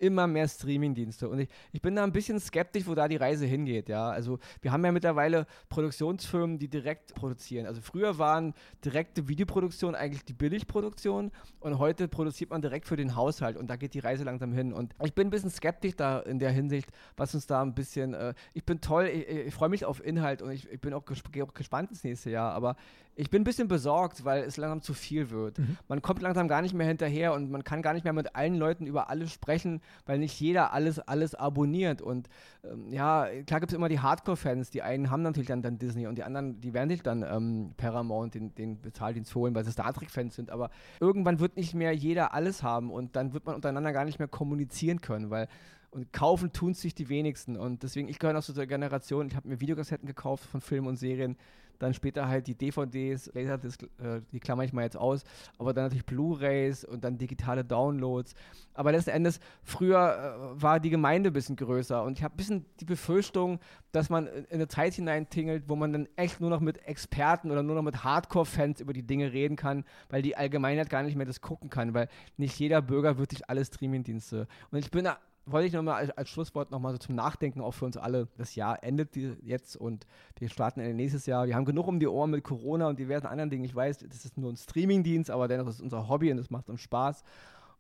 immer 0.00 0.26
mehr 0.26 0.48
Streamingdienste. 0.48 1.28
Und 1.28 1.40
ich, 1.40 1.48
ich 1.72 1.82
bin 1.82 1.94
da 1.94 2.02
ein 2.02 2.12
bisschen 2.12 2.40
skeptisch, 2.40 2.86
wo 2.86 2.94
da 2.94 3.06
die 3.06 3.16
Reise 3.16 3.46
hingeht. 3.46 3.88
Ja, 3.88 4.10
also 4.10 4.38
wir 4.62 4.72
haben 4.72 4.84
ja 4.84 4.92
mittlerweile 4.92 5.46
Produktionsfirmen, 5.68 6.58
die 6.58 6.68
direkt 6.68 7.14
produzieren. 7.14 7.66
Also 7.66 7.80
früher 7.80 8.18
waren 8.18 8.54
direkte 8.84 9.28
Videoproduktion 9.28 9.94
eigentlich 9.94 10.24
die 10.24 10.32
Billigproduktion 10.32 11.30
und 11.60 11.78
heute 11.78 12.08
produziert 12.08 12.50
man 12.50 12.62
direkt 12.62 12.86
für 12.86 12.96
den 12.96 13.14
Haushalt 13.14 13.56
und 13.56 13.68
da 13.68 13.76
geht 13.76 13.94
die 13.94 13.98
Reise 14.00 14.24
langsam 14.24 14.52
hin. 14.52 14.72
Und 14.72 14.94
ich 15.04 15.14
bin 15.14 15.28
ein 15.28 15.30
bisschen 15.30 15.50
skeptisch 15.50 15.96
da 15.96 16.20
in 16.20 16.38
der 16.38 16.50
Hinsicht, 16.50 16.88
was 17.16 17.34
uns 17.34 17.46
da 17.46 17.62
ein 17.62 17.74
bisschen. 17.74 18.14
Äh, 18.14 18.34
ich 18.54 18.64
bin 18.64 18.80
toll, 18.80 19.06
ich, 19.06 19.28
ich 19.28 19.54
freue 19.54 19.68
mich 19.68 19.84
auf 19.84 20.04
Inhalt 20.04 20.42
und 20.42 20.50
ich, 20.50 20.70
ich 20.70 20.80
bin 20.80 20.94
auch, 20.94 21.04
gesp 21.04 21.28
auch 21.42 21.54
gespannt 21.54 21.90
ins 21.90 22.04
nächste 22.04 22.30
Jahr. 22.30 22.52
Aber 22.52 22.76
ich 23.20 23.28
bin 23.28 23.42
ein 23.42 23.44
bisschen 23.44 23.68
besorgt, 23.68 24.24
weil 24.24 24.44
es 24.44 24.56
langsam 24.56 24.80
zu 24.80 24.94
viel 24.94 25.30
wird. 25.30 25.58
Mhm. 25.58 25.76
Man 25.88 26.00
kommt 26.00 26.22
langsam 26.22 26.48
gar 26.48 26.62
nicht 26.62 26.72
mehr 26.72 26.86
hinterher 26.86 27.34
und 27.34 27.50
man 27.50 27.64
kann 27.64 27.82
gar 27.82 27.92
nicht 27.92 28.04
mehr 28.04 28.14
mit 28.14 28.34
allen 28.34 28.54
Leuten 28.54 28.86
über 28.86 29.10
alles 29.10 29.30
sprechen, 29.30 29.82
weil 30.06 30.18
nicht 30.18 30.40
jeder 30.40 30.72
alles, 30.72 30.98
alles 31.00 31.34
abonniert. 31.34 32.00
Und 32.00 32.30
ähm, 32.64 32.90
ja, 32.90 33.28
klar 33.46 33.60
gibt 33.60 33.72
es 33.72 33.76
immer 33.76 33.90
die 33.90 34.00
Hardcore-Fans. 34.00 34.70
Die 34.70 34.80
einen 34.80 35.10
haben 35.10 35.22
natürlich 35.22 35.48
dann, 35.48 35.60
dann 35.60 35.78
Disney 35.78 36.06
und 36.06 36.16
die 36.16 36.22
anderen, 36.22 36.62
die 36.62 36.72
werden 36.72 36.88
sich 36.88 37.02
dann 37.02 37.22
ähm, 37.22 37.74
Paramount 37.76 38.34
den, 38.34 38.54
den 38.54 38.80
Bezahldienst 38.80 39.34
holen, 39.34 39.54
weil 39.54 39.64
sie 39.64 39.72
Star 39.72 39.92
Trek-Fans 39.92 40.34
sind. 40.34 40.48
Aber 40.48 40.70
irgendwann 40.98 41.40
wird 41.40 41.56
nicht 41.58 41.74
mehr 41.74 41.92
jeder 41.94 42.32
alles 42.32 42.62
haben 42.62 42.90
und 42.90 43.16
dann 43.16 43.34
wird 43.34 43.44
man 43.44 43.54
untereinander 43.54 43.92
gar 43.92 44.06
nicht 44.06 44.18
mehr 44.18 44.28
kommunizieren 44.28 45.02
können, 45.02 45.28
weil 45.28 45.46
und 45.90 46.12
kaufen 46.12 46.52
tun 46.52 46.72
sich 46.72 46.94
die 46.94 47.08
wenigsten. 47.08 47.56
Und 47.56 47.82
deswegen, 47.82 48.08
ich 48.08 48.18
gehöre 48.18 48.32
noch 48.32 48.44
zu 48.44 48.52
der 48.52 48.68
Generation, 48.68 49.26
ich 49.26 49.34
habe 49.34 49.48
mir 49.48 49.60
Videokassetten 49.60 50.06
gekauft 50.06 50.44
von 50.44 50.60
Filmen 50.60 50.86
und 50.86 50.96
Serien, 50.96 51.36
dann 51.80 51.94
später 51.94 52.28
halt 52.28 52.46
die 52.46 52.54
DVDs, 52.54 53.30
Laserdisc, 53.34 53.82
äh, 53.82 54.20
die 54.32 54.38
klammer 54.38 54.64
ich 54.64 54.72
mal 54.72 54.82
jetzt 54.82 54.96
aus, 54.96 55.24
aber 55.58 55.72
dann 55.72 55.84
natürlich 55.84 56.06
Blu-Rays 56.06 56.84
und 56.84 57.02
dann 57.02 57.18
digitale 57.18 57.64
Downloads. 57.64 58.34
Aber 58.74 58.92
letzten 58.92 59.10
Endes, 59.10 59.40
früher 59.64 60.54
äh, 60.56 60.62
war 60.62 60.78
die 60.78 60.90
Gemeinde 60.90 61.30
ein 61.30 61.32
bisschen 61.32 61.56
größer 61.56 62.02
und 62.04 62.18
ich 62.18 62.24
habe 62.24 62.34
ein 62.34 62.36
bisschen 62.36 62.66
die 62.78 62.84
Befürchtung, 62.84 63.58
dass 63.92 64.10
man 64.10 64.26
in 64.26 64.46
eine 64.50 64.68
Zeit 64.68 64.94
hineintingelt, 64.94 65.64
wo 65.68 65.74
man 65.74 65.92
dann 65.92 66.08
echt 66.16 66.40
nur 66.40 66.50
noch 66.50 66.60
mit 66.60 66.86
Experten 66.86 67.50
oder 67.50 67.62
nur 67.62 67.74
noch 67.74 67.82
mit 67.82 68.04
Hardcore-Fans 68.04 68.80
über 68.80 68.92
die 68.92 69.02
Dinge 69.02 69.32
reden 69.32 69.56
kann, 69.56 69.84
weil 70.10 70.22
die 70.22 70.36
Allgemeinheit 70.36 70.90
gar 70.90 71.02
nicht 71.02 71.16
mehr 71.16 71.26
das 71.26 71.40
gucken 71.40 71.70
kann, 71.70 71.94
weil 71.94 72.08
nicht 72.36 72.58
jeder 72.58 72.82
Bürger 72.82 73.18
wird 73.18 73.30
sich 73.30 73.48
alle 73.48 73.64
Streamingdienste. 73.64 74.46
Und 74.70 74.78
ich 74.78 74.90
bin 74.90 75.08
wollte 75.46 75.66
ich 75.66 75.72
nochmal 75.72 75.96
als, 75.96 76.10
als 76.10 76.28
Schlusswort 76.28 76.70
nochmal 76.70 76.92
so 76.92 76.98
zum 76.98 77.14
Nachdenken 77.14 77.60
auch 77.60 77.72
für 77.72 77.84
uns 77.84 77.96
alle. 77.96 78.28
Das 78.36 78.54
Jahr 78.54 78.82
endet 78.82 79.16
jetzt 79.16 79.76
und 79.76 80.06
wir 80.38 80.48
starten 80.48 80.80
in 80.80 80.96
nächstes 80.96 81.26
Jahr. 81.26 81.46
Wir 81.46 81.54
haben 81.54 81.64
genug 81.64 81.86
um 81.86 81.98
die 81.98 82.06
Ohren 82.06 82.30
mit 82.30 82.44
Corona 82.44 82.88
und 82.88 82.98
diversen 82.98 83.26
anderen 83.26 83.50
Dingen. 83.50 83.64
Ich 83.64 83.74
weiß, 83.74 83.98
das 83.98 84.24
ist 84.24 84.36
nur 84.36 84.52
ein 84.52 84.56
Streamingdienst, 84.56 85.30
aber 85.30 85.48
dennoch 85.48 85.68
ist 85.68 85.76
es 85.76 85.80
unser 85.80 86.08
Hobby 86.08 86.30
und 86.30 86.38
es 86.38 86.50
macht 86.50 86.68
uns 86.68 86.80
Spaß. 86.80 87.22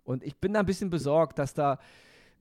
Und 0.04 0.24
ich 0.24 0.36
bin 0.36 0.54
da 0.54 0.60
ein 0.60 0.66
bisschen 0.66 0.90
besorgt, 0.90 1.38
dass 1.38 1.54
da 1.54 1.78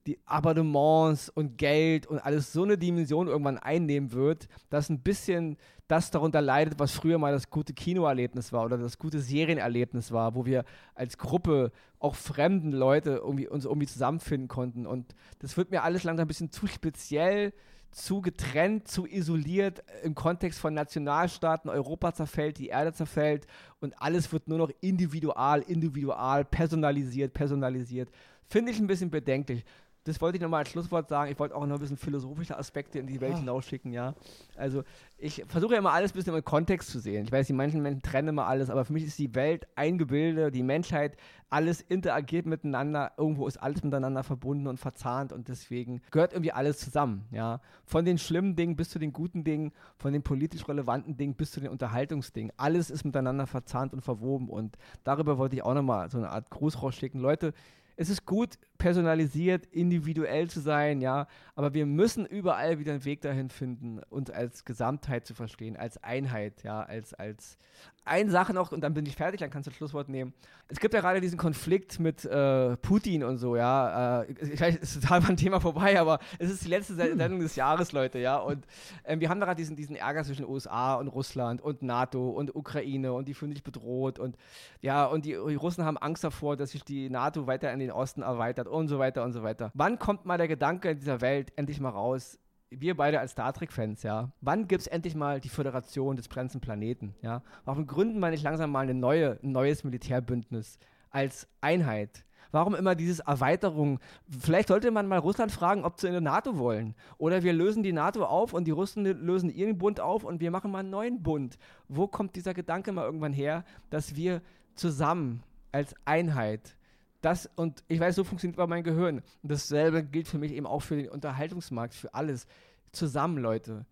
die 0.06 0.18
Abonnements 0.24 1.28
und 1.28 1.58
Geld 1.58 2.06
und 2.06 2.18
alles 2.18 2.52
so 2.52 2.62
eine 2.62 2.78
Dimension 2.78 3.28
irgendwann 3.28 3.58
einnehmen 3.58 4.12
wird, 4.12 4.48
dass 4.70 4.88
ein 4.88 5.00
bisschen 5.00 5.56
das 5.90 6.10
darunter 6.10 6.40
leidet, 6.40 6.78
was 6.78 6.92
früher 6.92 7.18
mal 7.18 7.32
das 7.32 7.50
gute 7.50 7.72
Kinoerlebnis 7.72 8.52
war 8.52 8.64
oder 8.64 8.78
das 8.78 8.98
gute 8.98 9.20
Serienerlebnis 9.20 10.12
war, 10.12 10.34
wo 10.34 10.46
wir 10.46 10.64
als 10.94 11.18
Gruppe 11.18 11.72
auch 11.98 12.14
fremden 12.14 12.72
Leute 12.72 13.20
irgendwie 13.22 13.48
uns 13.48 13.64
irgendwie 13.64 13.86
zusammenfinden 13.86 14.48
konnten. 14.48 14.86
Und 14.86 15.14
das 15.40 15.56
wird 15.56 15.70
mir 15.70 15.82
alles 15.82 16.04
langsam 16.04 16.24
ein 16.24 16.28
bisschen 16.28 16.52
zu 16.52 16.66
speziell, 16.66 17.52
zu 17.90 18.20
getrennt, 18.20 18.86
zu 18.86 19.04
isoliert 19.04 19.82
im 20.04 20.14
Kontext 20.14 20.60
von 20.60 20.74
Nationalstaaten. 20.74 21.68
Europa 21.68 22.14
zerfällt, 22.14 22.58
die 22.58 22.68
Erde 22.68 22.92
zerfällt 22.92 23.46
und 23.80 24.00
alles 24.00 24.32
wird 24.32 24.46
nur 24.46 24.58
noch 24.58 24.70
individual, 24.80 25.62
individual, 25.62 26.44
personalisiert, 26.44 27.32
personalisiert. 27.32 28.10
Finde 28.44 28.72
ich 28.72 28.78
ein 28.78 28.86
bisschen 28.86 29.10
bedenklich 29.10 29.64
das 30.04 30.20
wollte 30.20 30.36
ich 30.36 30.42
nochmal 30.42 30.60
als 30.60 30.70
Schlusswort 30.70 31.08
sagen. 31.08 31.30
Ich 31.30 31.38
wollte 31.38 31.54
auch 31.54 31.66
noch 31.66 31.76
ein 31.76 31.80
bisschen 31.80 31.98
philosophische 31.98 32.56
Aspekte 32.58 32.98
in 32.98 33.06
die 33.06 33.20
Welt 33.20 33.34
ah. 33.34 33.38
hinausschicken, 33.38 33.92
ja. 33.92 34.14
Also 34.56 34.82
ich 35.18 35.44
versuche 35.46 35.74
ja 35.74 35.78
immer 35.78 35.92
alles 35.92 36.12
ein 36.12 36.14
bisschen 36.14 36.34
im 36.34 36.44
Kontext 36.44 36.88
zu 36.88 37.00
sehen. 37.00 37.24
Ich 37.24 37.32
weiß, 37.32 37.46
die 37.46 37.52
manchen 37.52 37.82
Menschen 37.82 38.00
trennen 38.00 38.28
immer 38.28 38.46
alles, 38.46 38.70
aber 38.70 38.84
für 38.84 38.94
mich 38.94 39.04
ist 39.04 39.18
die 39.18 39.34
Welt 39.34 39.66
ein 39.76 39.98
Gebilde, 39.98 40.50
die 40.50 40.62
Menschheit, 40.62 41.16
alles 41.50 41.80
interagiert 41.80 42.46
miteinander, 42.46 43.12
irgendwo 43.18 43.46
ist 43.48 43.56
alles 43.56 43.82
miteinander 43.82 44.22
verbunden 44.22 44.68
und 44.68 44.78
verzahnt 44.78 45.32
und 45.32 45.48
deswegen 45.48 46.00
gehört 46.12 46.32
irgendwie 46.32 46.52
alles 46.52 46.78
zusammen, 46.78 47.26
ja. 47.30 47.60
Von 47.84 48.04
den 48.04 48.18
schlimmen 48.18 48.56
Dingen 48.56 48.76
bis 48.76 48.88
zu 48.88 48.98
den 48.98 49.12
guten 49.12 49.44
Dingen, 49.44 49.72
von 49.98 50.12
den 50.12 50.22
politisch 50.22 50.66
relevanten 50.66 51.16
Dingen 51.16 51.34
bis 51.34 51.50
zu 51.50 51.60
den 51.60 51.70
Unterhaltungsdingen. 51.70 52.52
Alles 52.56 52.88
ist 52.88 53.04
miteinander 53.04 53.46
verzahnt 53.46 53.92
und 53.92 54.00
verwoben 54.00 54.48
und 54.48 54.78
darüber 55.04 55.36
wollte 55.36 55.56
ich 55.56 55.62
auch 55.62 55.74
nochmal 55.74 56.08
so 56.08 56.18
eine 56.18 56.30
Art 56.30 56.50
Gruß 56.50 56.82
rausschicken. 56.82 57.20
Leute, 57.20 57.52
es 58.00 58.08
ist 58.08 58.24
gut, 58.24 58.58
personalisiert, 58.78 59.66
individuell 59.66 60.48
zu 60.48 60.60
sein, 60.60 61.02
ja, 61.02 61.26
aber 61.54 61.74
wir 61.74 61.84
müssen 61.84 62.24
überall 62.24 62.78
wieder 62.78 62.92
einen 62.92 63.04
Weg 63.04 63.20
dahin 63.20 63.50
finden, 63.50 64.00
uns 64.08 64.30
als 64.30 64.64
Gesamtheit 64.64 65.26
zu 65.26 65.34
verstehen, 65.34 65.76
als 65.76 66.02
Einheit, 66.02 66.62
ja, 66.62 66.82
als, 66.82 67.12
als 67.12 67.58
eine 68.06 68.30
Sache 68.30 68.54
noch, 68.54 68.72
und 68.72 68.80
dann 68.80 68.94
bin 68.94 69.04
ich 69.04 69.14
fertig, 69.14 69.40
dann 69.40 69.50
kannst 69.50 69.66
du 69.66 69.70
das 69.70 69.76
Schlusswort 69.76 70.08
nehmen. 70.08 70.32
Es 70.68 70.80
gibt 70.80 70.94
ja 70.94 71.00
gerade 71.00 71.20
diesen 71.20 71.38
Konflikt 71.38 72.00
mit 72.00 72.24
äh, 72.24 72.76
Putin 72.78 73.22
und 73.22 73.38
so, 73.38 73.56
ja. 73.56 74.22
Äh, 74.22 74.32
ich 74.32 74.60
weiß, 74.60 74.78
es 74.80 74.96
ist 74.96 75.02
total 75.02 75.22
ein 75.28 75.36
Thema 75.36 75.60
vorbei, 75.60 76.00
aber 76.00 76.18
es 76.38 76.50
ist 76.50 76.64
die 76.64 76.68
letzte. 76.68 76.94
Sendung 76.94 77.40
des 77.40 77.56
Jahres, 77.56 77.92
Leute, 77.92 78.18
ja. 78.18 78.38
Und 78.38 78.64
äh, 79.04 79.18
wir 79.20 79.28
haben 79.28 79.38
da 79.38 79.46
gerade 79.46 79.58
diesen, 79.58 79.76
diesen 79.76 79.96
Ärger 79.96 80.24
zwischen 80.24 80.46
USA 80.46 80.94
und 80.94 81.08
Russland 81.08 81.60
und 81.60 81.82
NATO 81.82 82.30
und 82.30 82.54
Ukraine 82.56 83.12
und 83.12 83.28
die 83.28 83.34
fühlen 83.34 83.52
sich 83.52 83.62
bedroht 83.62 84.18
und 84.18 84.36
ja, 84.80 85.04
und 85.04 85.24
die, 85.24 85.32
die 85.32 85.54
Russen 85.54 85.84
haben 85.84 85.98
Angst 85.98 86.24
davor, 86.24 86.56
dass 86.56 86.70
sich 86.70 86.84
die 86.84 87.10
NATO 87.10 87.46
weiter 87.46 87.72
in 87.72 87.80
den 87.80 87.89
Osten 87.92 88.22
erweitert 88.22 88.68
und 88.68 88.88
so 88.88 88.98
weiter 88.98 89.24
und 89.24 89.32
so 89.32 89.42
weiter. 89.42 89.70
Wann 89.74 89.98
kommt 89.98 90.26
mal 90.26 90.38
der 90.38 90.48
Gedanke 90.48 90.90
in 90.90 90.98
dieser 90.98 91.20
Welt 91.20 91.52
endlich 91.56 91.80
mal 91.80 91.90
raus? 91.90 92.38
Wir 92.70 92.96
beide 92.96 93.18
als 93.18 93.32
Star 93.32 93.52
Trek-Fans, 93.52 94.02
ja. 94.04 94.30
Wann 94.40 94.68
gibt 94.68 94.82
es 94.82 94.86
endlich 94.86 95.16
mal 95.16 95.40
die 95.40 95.48
Föderation 95.48 96.16
des 96.16 96.28
brennenden 96.28 96.60
Planeten, 96.60 97.14
ja? 97.20 97.42
Warum 97.64 97.86
gründen 97.86 98.20
wir 98.20 98.30
nicht 98.30 98.44
langsam 98.44 98.70
mal 98.70 98.80
eine 98.80 98.94
neue, 98.94 99.40
ein 99.42 99.52
neues 99.52 99.82
Militärbündnis 99.82 100.78
als 101.10 101.48
Einheit? 101.60 102.24
Warum 102.52 102.74
immer 102.74 102.94
diese 102.94 103.22
Erweiterung? 103.26 104.00
Vielleicht 104.28 104.68
sollte 104.68 104.90
man 104.90 105.06
mal 105.06 105.18
Russland 105.18 105.52
fragen, 105.52 105.84
ob 105.84 106.00
sie 106.00 106.08
in 106.08 106.12
der 106.12 106.20
NATO 106.20 106.58
wollen. 106.58 106.94
Oder 107.18 107.42
wir 107.42 107.52
lösen 107.52 107.82
die 107.82 107.92
NATO 107.92 108.24
auf 108.24 108.52
und 108.52 108.64
die 108.64 108.72
Russen 108.72 109.04
lösen 109.04 109.50
ihren 109.50 109.78
Bund 109.78 110.00
auf 110.00 110.24
und 110.24 110.40
wir 110.40 110.50
machen 110.50 110.70
mal 110.70 110.80
einen 110.80 110.90
neuen 110.90 111.22
Bund. 111.22 111.58
Wo 111.88 112.08
kommt 112.08 112.34
dieser 112.34 112.54
Gedanke 112.54 112.92
mal 112.92 113.04
irgendwann 113.04 113.32
her, 113.32 113.64
dass 113.90 114.16
wir 114.16 114.42
zusammen 114.74 115.42
als 115.72 115.94
Einheit 116.04 116.76
das, 117.20 117.50
und 117.56 117.84
ich 117.88 118.00
weiß, 118.00 118.14
so 118.14 118.24
funktioniert 118.24 118.56
bei 118.56 118.66
mein 118.66 118.82
Gehirn. 118.82 119.22
Und 119.42 119.50
dasselbe 119.50 120.02
gilt 120.02 120.28
für 120.28 120.38
mich 120.38 120.52
eben 120.52 120.66
auch 120.66 120.80
für 120.80 120.96
den 120.96 121.08
Unterhaltungsmarkt, 121.08 121.94
für 121.94 122.14
alles. 122.14 122.46
Zusammen, 122.92 123.38
Leute. 123.38 123.86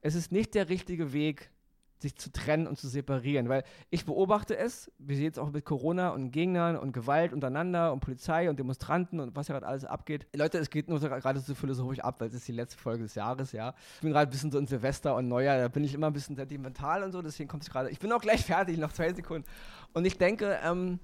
Es 0.00 0.14
ist 0.14 0.30
nicht 0.30 0.54
der 0.54 0.68
richtige 0.68 1.12
Weg, 1.12 1.50
sich 2.04 2.16
zu 2.16 2.30
trennen 2.30 2.66
und 2.66 2.78
zu 2.78 2.86
separieren. 2.86 3.48
Weil 3.48 3.64
ich 3.90 4.04
beobachte 4.04 4.56
es, 4.56 4.92
wir 4.98 5.16
sehen 5.16 5.30
es 5.32 5.38
auch 5.38 5.50
mit 5.50 5.64
Corona 5.64 6.10
und 6.10 6.30
Gegnern 6.30 6.76
und 6.76 6.92
Gewalt 6.92 7.32
untereinander 7.32 7.92
und 7.92 8.00
Polizei 8.00 8.50
und 8.50 8.58
Demonstranten 8.58 9.20
und 9.20 9.34
was 9.34 9.48
ja 9.48 9.54
gerade 9.54 9.66
alles 9.66 9.84
abgeht. 9.84 10.26
Leute, 10.36 10.58
es 10.58 10.70
geht 10.70 10.88
nur 10.88 11.00
gerade 11.00 11.40
so 11.40 11.54
philosophisch 11.54 12.00
ab, 12.00 12.20
weil 12.20 12.28
es 12.28 12.34
ist 12.34 12.46
die 12.46 12.52
letzte 12.52 12.78
Folge 12.78 13.04
des 13.04 13.14
Jahres, 13.14 13.52
ja. 13.52 13.74
Ich 13.96 14.02
bin 14.02 14.10
gerade 14.10 14.28
ein 14.28 14.30
bisschen 14.30 14.52
so 14.52 14.58
in 14.58 14.66
Silvester 14.66 15.16
und 15.16 15.28
Neujahr, 15.28 15.58
da 15.58 15.68
bin 15.68 15.82
ich 15.82 15.94
immer 15.94 16.08
ein 16.08 16.12
bisschen 16.12 16.36
sentimental 16.36 17.02
und 17.02 17.12
so, 17.12 17.22
deswegen 17.22 17.48
kommt 17.48 17.62
es 17.62 17.70
gerade. 17.70 17.90
Ich 17.90 17.98
bin 17.98 18.12
auch 18.12 18.20
gleich 18.20 18.44
fertig, 18.44 18.78
noch 18.78 18.92
zwei 18.92 19.12
Sekunden. 19.12 19.48
Und 19.94 20.04
ich 20.04 20.18
denke, 20.18 20.58
ähm, 20.62 21.00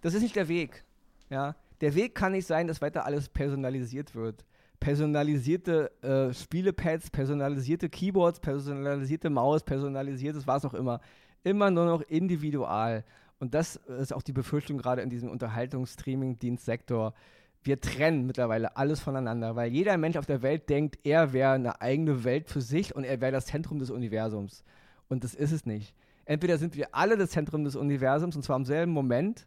das 0.00 0.14
ist 0.14 0.22
nicht 0.22 0.36
der 0.36 0.48
Weg. 0.48 0.84
Ja. 1.30 1.56
Der 1.80 1.94
Weg 1.94 2.14
kann 2.14 2.32
nicht 2.32 2.46
sein, 2.46 2.66
dass 2.66 2.80
weiter 2.80 3.04
alles 3.04 3.28
personalisiert 3.28 4.14
wird 4.14 4.44
personalisierte 4.84 5.90
äh, 6.02 6.34
Spielepads, 6.34 7.08
personalisierte 7.08 7.88
Keyboards, 7.88 8.38
personalisierte 8.38 9.30
Maus, 9.30 9.62
personalisiertes 9.62 10.46
was 10.46 10.66
auch 10.66 10.74
immer. 10.74 11.00
Immer 11.42 11.70
nur 11.70 11.86
noch 11.86 12.02
individual. 12.02 13.02
Und 13.38 13.54
das 13.54 13.76
ist 13.76 14.12
auch 14.12 14.22
die 14.22 14.34
Befürchtung 14.34 14.76
gerade 14.76 15.00
in 15.00 15.08
diesem 15.08 15.30
Unterhaltungs-Streaming-Dienstsektor. 15.30 17.14
Wir 17.62 17.80
trennen 17.80 18.26
mittlerweile 18.26 18.76
alles 18.76 19.00
voneinander, 19.00 19.56
weil 19.56 19.72
jeder 19.72 19.96
Mensch 19.96 20.18
auf 20.18 20.26
der 20.26 20.42
Welt 20.42 20.68
denkt, 20.68 20.98
er 21.02 21.32
wäre 21.32 21.52
eine 21.52 21.80
eigene 21.80 22.24
Welt 22.24 22.50
für 22.50 22.60
sich 22.60 22.94
und 22.94 23.04
er 23.04 23.22
wäre 23.22 23.32
das 23.32 23.46
Zentrum 23.46 23.78
des 23.78 23.90
Universums. 23.90 24.64
Und 25.08 25.24
das 25.24 25.34
ist 25.34 25.52
es 25.52 25.64
nicht. 25.64 25.94
Entweder 26.26 26.58
sind 26.58 26.76
wir 26.76 26.94
alle 26.94 27.16
das 27.16 27.30
Zentrum 27.30 27.64
des 27.64 27.74
Universums 27.74 28.36
und 28.36 28.42
zwar 28.42 28.56
im 28.56 28.66
selben 28.66 28.92
Moment 28.92 29.46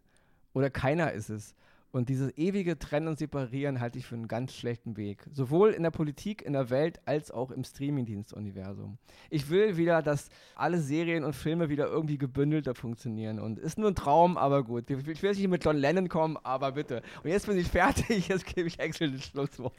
oder 0.54 0.72
keiner 0.72 1.12
ist 1.12 1.30
es. 1.30 1.54
Und 1.92 2.10
dieses 2.10 2.38
ewige 2.38 2.78
Trennen 2.78 3.08
und 3.08 3.18
Separieren 3.18 3.80
halte 3.80 3.98
ich 3.98 4.06
für 4.06 4.16
einen 4.16 4.28
ganz 4.28 4.54
schlechten 4.54 4.98
Weg. 4.98 5.26
Sowohl 5.32 5.72
in 5.72 5.84
der 5.84 5.92
Politik, 5.92 6.42
in 6.42 6.54
der 6.54 6.70
Welt, 6.70 7.00
als 7.06 7.32
auch 7.32 7.50
im 7.50 7.64
Streamingdienst-Universum. 7.64 8.98
Ich 9.30 9.50
will 9.50 9.78
wieder, 9.78 10.02
dass 10.02 10.30
alle 10.56 10.80
Serien 10.80 11.24
und 11.24 11.34
Filme 11.34 11.70
wieder 11.70 11.88
irgendwie 11.88 12.18
gebündelter 12.18 12.76
funktionieren. 12.76 13.40
Und 13.40 13.58
ist 13.58 13.78
nur 13.78 13.90
ein 13.90 13.96
Traum, 13.96 14.38
aber 14.38 14.64
gut. 14.64 14.90
Ich 14.90 15.22
will 15.22 15.32
nicht 15.32 15.48
mit 15.48 15.64
John 15.64 15.78
Lennon 15.78 16.10
kommen, 16.10 16.38
aber 16.44 16.74
bitte. 16.74 17.02
Und 17.24 17.30
jetzt 17.30 17.48
bin 17.48 17.58
ich 17.58 17.68
fertig, 17.68 18.28
jetzt 18.28 18.46
gebe 18.46 18.68
ich 18.68 18.80
Axel 18.80 19.12
das 19.12 19.24
Schlusswort. 19.24 19.74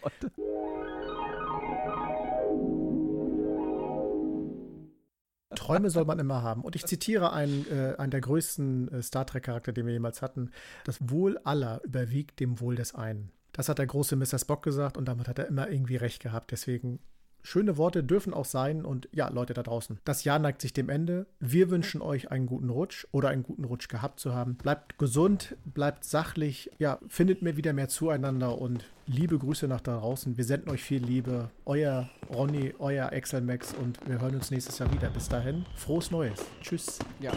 Träume 5.69 5.91
soll 5.91 6.07
man 6.07 6.19
immer 6.19 6.43
haben. 6.43 6.63
Und 6.63 6.77
ich 6.77 6.87
zitiere 6.87 7.33
einen, 7.33 7.67
äh, 7.71 7.95
einen 7.99 8.11
der 8.11 8.23
größten 8.23 8.91
äh, 8.91 9.03
Star 9.03 9.27
Trek-Charakter, 9.27 9.73
den 9.73 9.85
wir 9.85 9.93
jemals 9.93 10.23
hatten. 10.23 10.51
Das 10.85 10.99
Wohl 11.11 11.37
aller 11.45 11.83
überwiegt 11.85 12.41
dem 12.41 12.59
Wohl 12.61 12.75
des 12.75 12.95
einen. 12.95 13.31
Das 13.53 13.69
hat 13.69 13.79
der 13.79 13.87
große 13.87 14.17
Mr. 14.17 14.39
Spock 14.39 14.63
gesagt 14.63 14.97
und 14.97 15.07
damit 15.07 15.29
hat 15.29 15.39
er 15.39 15.47
immer 15.47 15.69
irgendwie 15.69 15.97
recht 15.97 16.23
gehabt. 16.23 16.53
Deswegen 16.53 17.01
schöne 17.43 17.77
Worte 17.77 18.05
dürfen 18.05 18.35
auch 18.35 18.45
sein 18.45 18.85
und 18.85 19.09
ja, 19.13 19.29
Leute 19.29 19.55
da 19.55 19.63
draußen. 19.63 19.99
Das 20.05 20.25
Jahr 20.25 20.39
neigt 20.39 20.61
sich 20.61 20.73
dem 20.73 20.89
Ende. 20.89 21.27
Wir 21.41 21.71
wünschen 21.71 22.03
euch 22.03 22.31
einen 22.31 22.47
guten 22.47 22.71
Rutsch 22.71 23.07
oder 23.13 23.29
einen 23.29 23.43
guten 23.43 23.65
Rutsch 23.65 23.89
gehabt 23.89 24.21
zu 24.21 24.35
haben. 24.35 24.57
Bleibt 24.57 24.99
gesund, 24.99 25.57
bleibt 25.65 26.05
sachlich, 26.05 26.71
ja, 26.79 26.99
findet 27.09 27.43
mir 27.43 27.57
wieder 27.57 27.73
mehr 27.73 27.89
zueinander 27.89 28.59
und 28.59 28.85
liebe 29.07 29.39
Grüße 29.39 29.69
nach 29.69 29.81
da 29.81 29.99
draußen. 29.99 30.37
Wir 30.37 30.45
senden 30.45 30.71
euch 30.71 30.83
viel 30.83 31.03
Liebe. 31.03 31.51
Euer 31.65 32.09
Ronny, 32.33 32.75
euer 32.79 33.13
Excel 33.13 33.41
Max 33.41 33.75
und 33.75 33.99
wir 34.07 34.21
hören 34.21 34.35
uns 34.35 34.51
nächstes 34.51 34.79
Jahr 34.79 34.93
wieder. 34.93 35.09
Bis 35.11 35.29
dahin, 35.29 35.65
frohes 35.75 36.11
Neues. 36.11 36.45
Tschüss. 36.61 36.99
Ja, 37.21 37.33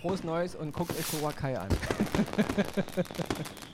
frohes 0.00 0.22
Neues 0.24 0.54
und 0.54 0.72
guckt 0.72 0.92
euch 0.92 1.10
Korakai 1.10 1.58
an. 1.58 1.68